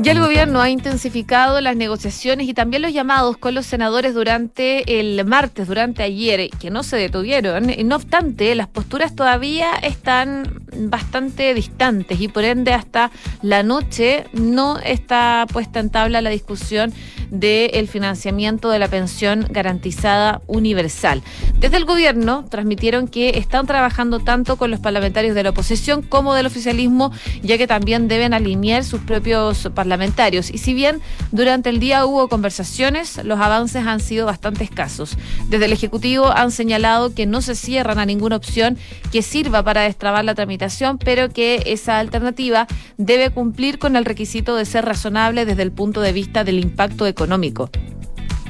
Ya 0.00 0.12
el 0.12 0.18
gobierno 0.18 0.62
ha 0.62 0.70
intensificado 0.70 1.60
las 1.60 1.76
negociaciones 1.76 2.48
y 2.48 2.54
también 2.54 2.80
los 2.80 2.94
llamados 2.94 3.36
con 3.36 3.54
los 3.54 3.66
senadores 3.66 4.14
durante 4.14 4.98
el 4.98 5.22
martes, 5.26 5.68
durante 5.68 6.02
ayer, 6.02 6.48
que 6.58 6.70
no 6.70 6.82
se 6.82 6.96
detuvieron. 6.96 7.70
No 7.84 7.96
obstante, 7.96 8.54
las 8.54 8.68
posturas 8.68 9.14
todavía 9.14 9.74
están 9.82 10.63
bastante 10.76 11.54
distantes 11.54 12.20
y 12.20 12.28
por 12.28 12.44
ende 12.44 12.72
hasta 12.72 13.10
la 13.42 13.62
noche 13.62 14.26
no 14.32 14.78
está 14.78 15.46
puesta 15.52 15.80
en 15.80 15.90
tabla 15.90 16.20
la 16.20 16.30
discusión 16.30 16.92
del 17.30 17.88
financiamiento 17.88 18.70
de 18.70 18.78
la 18.78 18.88
pensión 18.88 19.46
garantizada 19.50 20.40
universal. 20.46 21.22
Desde 21.58 21.76
el 21.76 21.84
gobierno 21.84 22.44
transmitieron 22.48 23.08
que 23.08 23.38
están 23.38 23.66
trabajando 23.66 24.20
tanto 24.20 24.56
con 24.56 24.70
los 24.70 24.80
parlamentarios 24.80 25.34
de 25.34 25.42
la 25.42 25.50
oposición 25.50 26.02
como 26.02 26.34
del 26.34 26.46
oficialismo, 26.46 27.12
ya 27.42 27.58
que 27.58 27.66
también 27.66 28.08
deben 28.08 28.34
alinear 28.34 28.84
sus 28.84 29.00
propios 29.00 29.68
parlamentarios. 29.74 30.50
Y 30.50 30.58
si 30.58 30.74
bien 30.74 31.00
durante 31.32 31.70
el 31.70 31.80
día 31.80 32.06
hubo 32.06 32.28
conversaciones, 32.28 33.22
los 33.24 33.40
avances 33.40 33.86
han 33.86 34.00
sido 34.00 34.26
bastante 34.26 34.64
escasos. 34.64 35.16
Desde 35.48 35.64
el 35.64 35.72
Ejecutivo 35.72 36.30
han 36.30 36.50
señalado 36.50 37.14
que 37.14 37.26
no 37.26 37.42
se 37.42 37.54
cierran 37.54 37.98
a 37.98 38.06
ninguna 38.06 38.36
opción 38.36 38.78
que 39.10 39.22
sirva 39.22 39.62
para 39.62 39.82
destrabar 39.82 40.24
la 40.24 40.34
tramitación, 40.34 40.63
pero 40.98 41.28
que 41.28 41.62
esa 41.66 41.98
alternativa 41.98 42.66
debe 42.96 43.30
cumplir 43.30 43.78
con 43.78 43.96
el 43.96 44.04
requisito 44.04 44.56
de 44.56 44.64
ser 44.64 44.84
razonable 44.84 45.44
desde 45.44 45.62
el 45.62 45.72
punto 45.72 46.00
de 46.00 46.12
vista 46.12 46.44
del 46.44 46.58
impacto 46.58 47.06
económico. 47.06 47.70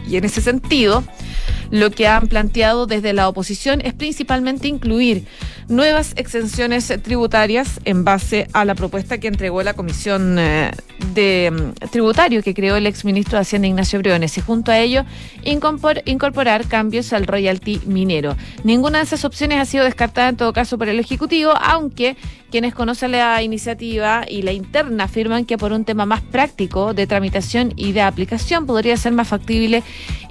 Y 0.09 0.17
en 0.17 0.25
ese 0.25 0.41
sentido, 0.41 1.03
lo 1.71 1.91
que 1.91 2.07
han 2.07 2.29
planteado 2.29 2.87
desde 2.87 3.13
la 3.13 3.29
oposición 3.29 3.81
es 3.81 3.95
principalmente 3.95 4.69
incluir 4.69 5.27
nuevas 5.69 6.13
exenciones 6.17 6.93
tributarias 7.03 7.81
en 7.85 8.05
base 8.05 8.49
a 8.53 8.65
la 8.65 8.75
propuesta 8.75 9.19
que 9.19 9.29
entregó 9.29 9.63
la 9.63 9.75
Comisión 9.75 10.39
eh, 10.39 10.71
de 11.15 11.51
mm, 11.51 11.89
Tributario 11.91 12.43
que 12.43 12.55
creó 12.55 12.77
el 12.77 12.87
exministro 12.87 13.39
de 13.39 13.43
Hacienda 13.43 13.69
Ignacio 13.69 13.99
Briones 13.99 14.37
y 14.37 14.41
junto 14.41 14.71
a 14.71 14.79
ello 14.79 15.05
incorporar 15.45 16.67
cambios 16.67 17.13
al 17.13 17.27
royalty 17.27 17.81
minero. 17.87 18.37
Ninguna 18.65 18.99
de 18.99 19.05
esas 19.05 19.25
opciones 19.25 19.61
ha 19.61 19.65
sido 19.65 19.85
descartada 19.85 20.29
en 20.29 20.37
todo 20.37 20.53
caso 20.53 20.79
por 20.79 20.89
el 20.89 20.99
Ejecutivo, 20.99 21.53
aunque 21.61 22.17
quienes 22.51 22.75
conocen 22.75 23.13
la 23.13 23.43
iniciativa 23.43 24.25
y 24.29 24.43
la 24.43 24.53
interna 24.53 25.05
afirman 25.05 25.45
que 25.45 25.59
por 25.59 25.73
un 25.73 25.85
tema 25.85 26.07
más 26.07 26.21
práctico 26.21 26.95
de 26.95 27.07
tramitación 27.07 27.73
y 27.77 27.93
de 27.93 28.03
aplicación 28.03 28.67
podría 28.67 28.97
ser 28.97 29.13
más 29.13 29.29
factible 29.29 29.83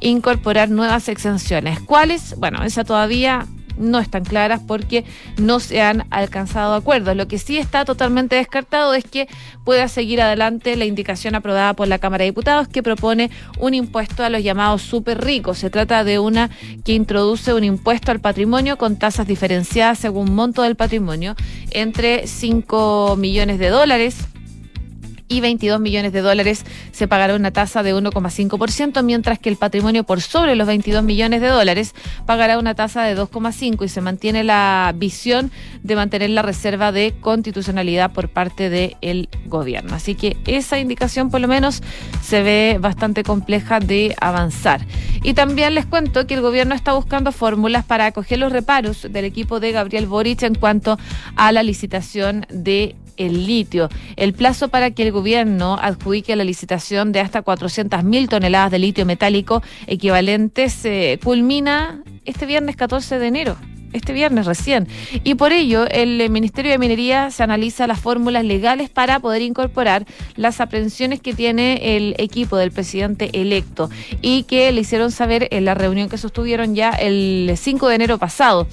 incorporar 0.02 0.70
nuevas 0.70 1.10
exenciones. 1.10 1.80
¿Cuáles? 1.82 2.36
Bueno, 2.38 2.64
esa 2.64 2.84
todavía 2.84 3.46
no 3.78 4.00
están 4.00 4.24
claras 4.24 4.62
porque 4.66 5.06
no 5.38 5.60
se 5.60 5.82
han 5.82 6.06
alcanzado 6.10 6.74
acuerdos. 6.74 7.16
Lo 7.16 7.28
que 7.28 7.38
sí 7.38 7.58
está 7.58 7.86
totalmente 7.86 8.36
descartado 8.36 8.94
es 8.94 9.04
que 9.04 9.28
pueda 9.64 9.88
seguir 9.88 10.22
adelante 10.22 10.76
la 10.76 10.86
indicación 10.86 11.36
aprobada 11.36 11.74
por 11.74 11.88
la 11.88 12.00
Cámara 12.00 12.24
de 12.24 12.32
Diputados 12.32 12.68
que 12.68 12.84
propone 12.84 13.32
un 13.60 13.74
impuesto 13.74 14.24
a 14.24 14.30
los 14.30 14.44
llamados 14.44 14.82
super 14.82 15.24
ricos. 15.24 15.58
Se 15.58 15.70
trata 15.70 16.04
de 16.04 16.20
una 16.20 16.50
que 16.84 16.94
introduce 16.94 17.54
un 17.54 17.64
impuesto 17.64 18.12
al 18.12 18.20
patrimonio 18.20 18.78
con 18.78 18.98
tasas 18.98 19.28
diferenciadas 19.28 20.00
según 20.00 20.34
monto 20.34 20.62
del 20.64 20.76
patrimonio 20.76 21.36
entre 21.72 22.28
5 22.28 23.16
millones 23.18 23.60
de 23.60 23.70
dólares 23.70 24.28
y 25.34 25.42
22 25.42 25.80
millones 25.80 26.14
de 26.14 26.22
dólares 26.22 26.64
se 26.92 27.08
pagará 27.08 27.36
una 27.36 27.52
tasa 27.52 27.82
de 27.82 27.96
1,5%, 27.96 29.04
mientras 29.04 29.40
que 29.40 29.50
el 29.50 29.56
patrimonio 29.56 30.04
por 30.04 30.22
sobre 30.22 30.56
los 30.56 30.68
22 30.68 31.04
millones 31.04 31.42
de 31.42 31.48
dólares 31.48 31.96
pagará 32.26 32.60
una 32.60 32.76
tasa 32.76 33.04
de 33.04 33.18
2,5% 33.18 33.84
y 33.84 33.90
se 33.90 34.02
mantiene 34.02 34.44
la 34.44 34.94
visión 34.96 35.52
de 35.82 35.96
mantener 35.96 36.30
la 36.30 36.44
reserva 36.44 36.92
de 36.92 37.16
constitucionalidad 37.20 38.12
por 38.12 38.30
parte 38.30 38.70
del 38.70 39.30
gobierno. 39.48 39.96
Así 39.96 40.14
que 40.16 40.38
esa 40.46 40.78
indicación 40.78 41.32
por 41.32 41.42
lo 41.42 41.48
menos 41.48 41.82
se 42.22 42.44
ve 42.44 42.78
bastante 42.80 43.24
compleja 43.24 43.80
de 43.80 44.16
avanzar. 44.22 44.86
Y 45.24 45.34
también 45.34 45.74
les 45.74 45.86
cuento 45.86 46.28
que 46.28 46.36
el 46.36 46.42
gobierno 46.42 46.76
está 46.76 46.94
buscando 46.94 47.32
fórmulas 47.32 47.86
para 47.86 48.06
acoger 48.06 48.40
los 48.40 48.52
reparos 48.52 49.08
del 49.10 49.26
equipo 49.26 49.60
de 49.60 49.72
Gabriel 49.72 50.06
Boric 50.06 50.44
en 50.44 50.56
cuanto 50.56 51.00
a 51.36 51.52
la 51.52 51.64
licitación 51.64 52.46
de 52.50 52.96
el 53.18 53.46
litio. 53.46 53.90
El 54.16 54.34
plazo 54.34 54.70
para 54.70 54.92
que 54.92 55.04
el 55.04 55.12
gobierno 55.12 55.78
adjudique 55.82 56.36
la 56.36 56.44
licitación 56.44 57.12
de 57.12 57.20
hasta 57.20 57.44
400.000 57.44 58.30
toneladas 58.30 58.72
de 58.72 58.80
litio 58.80 59.06
metálico 59.06 59.62
equivalentes 59.88 60.74
se 60.74 61.20
culmina 61.24 62.04
este 62.26 62.46
viernes 62.46 62.76
14 62.76 63.20
de 63.20 63.28
enero 63.28 63.58
este 63.94 64.12
viernes 64.12 64.46
recién. 64.46 64.88
Y 65.24 65.36
por 65.36 65.54
ello, 65.54 65.86
el 65.90 66.30
Ministerio 66.30 66.72
de 66.72 66.78
Minería 66.78 67.30
se 67.32 67.44
analiza 67.44 67.88
las 67.88 68.00
fórmulas 68.00 68.44
legales 68.44 68.90
para 68.90 69.20
poder 69.20 69.42
incorporar 69.42 70.06
las 70.36 70.60
aprehensiones 70.60 71.22
que 71.22 71.34
tiene 71.34 71.96
el 71.96 72.16
equipo 72.18 72.58
del 72.58 72.72
presidente 72.72 73.30
electo 73.34 73.90
y 74.22 74.44
que 74.44 74.72
le 74.72 74.82
hicieron 74.82 75.12
saber 75.12 75.48
en 75.52 75.66
la 75.66 75.76
reunión 75.76 76.10
que 76.10 76.18
sostuvieron 76.18 76.76
ya 76.76 76.90
el 76.90 77.54
5 77.56 77.88
de 77.88 77.96
enero 77.96 78.18
pasado. 78.18 78.68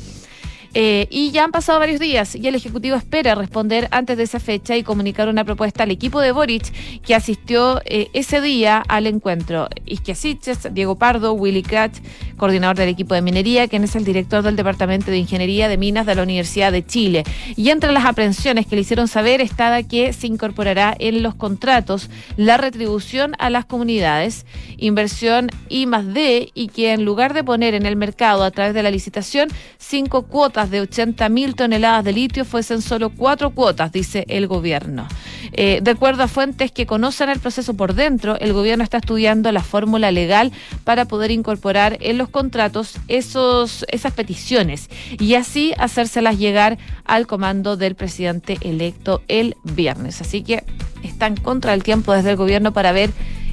Eh, 0.72 1.08
y 1.10 1.32
ya 1.32 1.44
han 1.44 1.50
pasado 1.50 1.80
varios 1.80 1.98
días 1.98 2.36
y 2.36 2.46
el 2.46 2.54
Ejecutivo 2.54 2.96
espera 2.96 3.34
responder 3.34 3.88
antes 3.90 4.16
de 4.16 4.22
esa 4.22 4.38
fecha 4.38 4.76
y 4.76 4.84
comunicar 4.84 5.28
una 5.28 5.44
propuesta 5.44 5.82
al 5.82 5.90
equipo 5.90 6.20
de 6.20 6.30
Boric 6.30 6.72
que 7.00 7.14
asistió 7.14 7.82
eh, 7.84 8.08
ese 8.12 8.40
día 8.40 8.82
al 8.86 9.06
encuentro. 9.06 9.68
Isquiasiches, 9.86 10.72
Diego 10.72 10.96
Pardo, 10.96 11.32
Willy 11.32 11.62
Kratz, 11.62 12.00
coordinador 12.36 12.76
del 12.76 12.88
equipo 12.88 13.14
de 13.14 13.22
minería, 13.22 13.66
quien 13.68 13.84
es 13.84 13.96
el 13.96 14.04
director 14.04 14.42
del 14.42 14.56
Departamento 14.56 15.10
de 15.10 15.18
Ingeniería 15.18 15.68
de 15.68 15.76
Minas 15.76 16.06
de 16.06 16.14
la 16.14 16.22
Universidad 16.22 16.70
de 16.70 16.86
Chile. 16.86 17.24
Y 17.56 17.70
entre 17.70 17.92
las 17.92 18.04
aprehensiones 18.04 18.66
que 18.66 18.76
le 18.76 18.82
hicieron 18.82 19.08
saber 19.08 19.40
estaba 19.40 19.82
que 19.82 20.12
se 20.12 20.26
incorporará 20.26 20.94
en 20.98 21.22
los 21.22 21.34
contratos 21.34 22.10
la 22.36 22.56
retribución 22.56 23.34
a 23.38 23.50
las 23.50 23.64
comunidades, 23.64 24.46
inversión 24.78 25.50
I 25.68 25.86
más 25.86 26.06
D 26.14 26.50
y 26.54 26.68
que 26.68 26.92
en 26.92 27.04
lugar 27.04 27.34
de 27.34 27.44
poner 27.44 27.74
en 27.74 27.86
el 27.86 27.96
mercado 27.96 28.44
a 28.44 28.50
través 28.50 28.74
de 28.74 28.82
la 28.82 28.90
licitación 28.90 29.48
cinco 29.78 30.22
cuotas 30.22 30.59
de 30.68 30.80
80 30.80 31.28
mil 31.28 31.54
toneladas 31.54 32.04
de 32.04 32.12
litio 32.12 32.44
fuesen 32.44 32.82
solo 32.82 33.10
cuatro 33.10 33.50
cuotas, 33.50 33.92
dice 33.92 34.26
el 34.28 34.48
gobierno. 34.48 35.06
Eh, 35.52 35.80
de 35.82 35.90
acuerdo 35.92 36.24
a 36.24 36.28
fuentes 36.28 36.72
que 36.72 36.86
conocen 36.86 37.30
el 37.30 37.38
proceso 37.38 37.74
por 37.74 37.94
dentro, 37.94 38.38
el 38.40 38.52
gobierno 38.52 38.84
está 38.84 38.98
estudiando 38.98 39.50
la 39.52 39.62
fórmula 39.62 40.10
legal 40.10 40.52
para 40.84 41.06
poder 41.06 41.30
incorporar 41.30 41.96
en 42.00 42.18
los 42.18 42.28
contratos 42.28 42.98
esos, 43.08 43.86
esas 43.88 44.12
peticiones 44.12 44.90
y 45.18 45.34
así 45.34 45.72
hacérselas 45.78 46.38
llegar 46.38 46.78
al 47.04 47.26
comando 47.26 47.76
del 47.76 47.94
presidente 47.94 48.58
electo 48.60 49.22
el 49.28 49.56
viernes. 49.62 50.20
Así 50.20 50.42
que 50.42 50.64
están 51.02 51.36
contra 51.36 51.72
el 51.74 51.82
tiempo 51.82 52.12
desde 52.12 52.30
el 52.30 52.36
gobierno 52.36 52.72
para 52.72 52.92
ver 52.92 53.10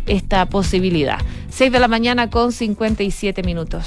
esta 0.08 0.48
posibilidad. 0.48 1.20
6 1.50 1.72
de 1.72 1.80
la 1.80 1.88
mañana 1.88 2.30
con 2.30 2.52
57 2.52 3.44
minutos. 3.44 3.86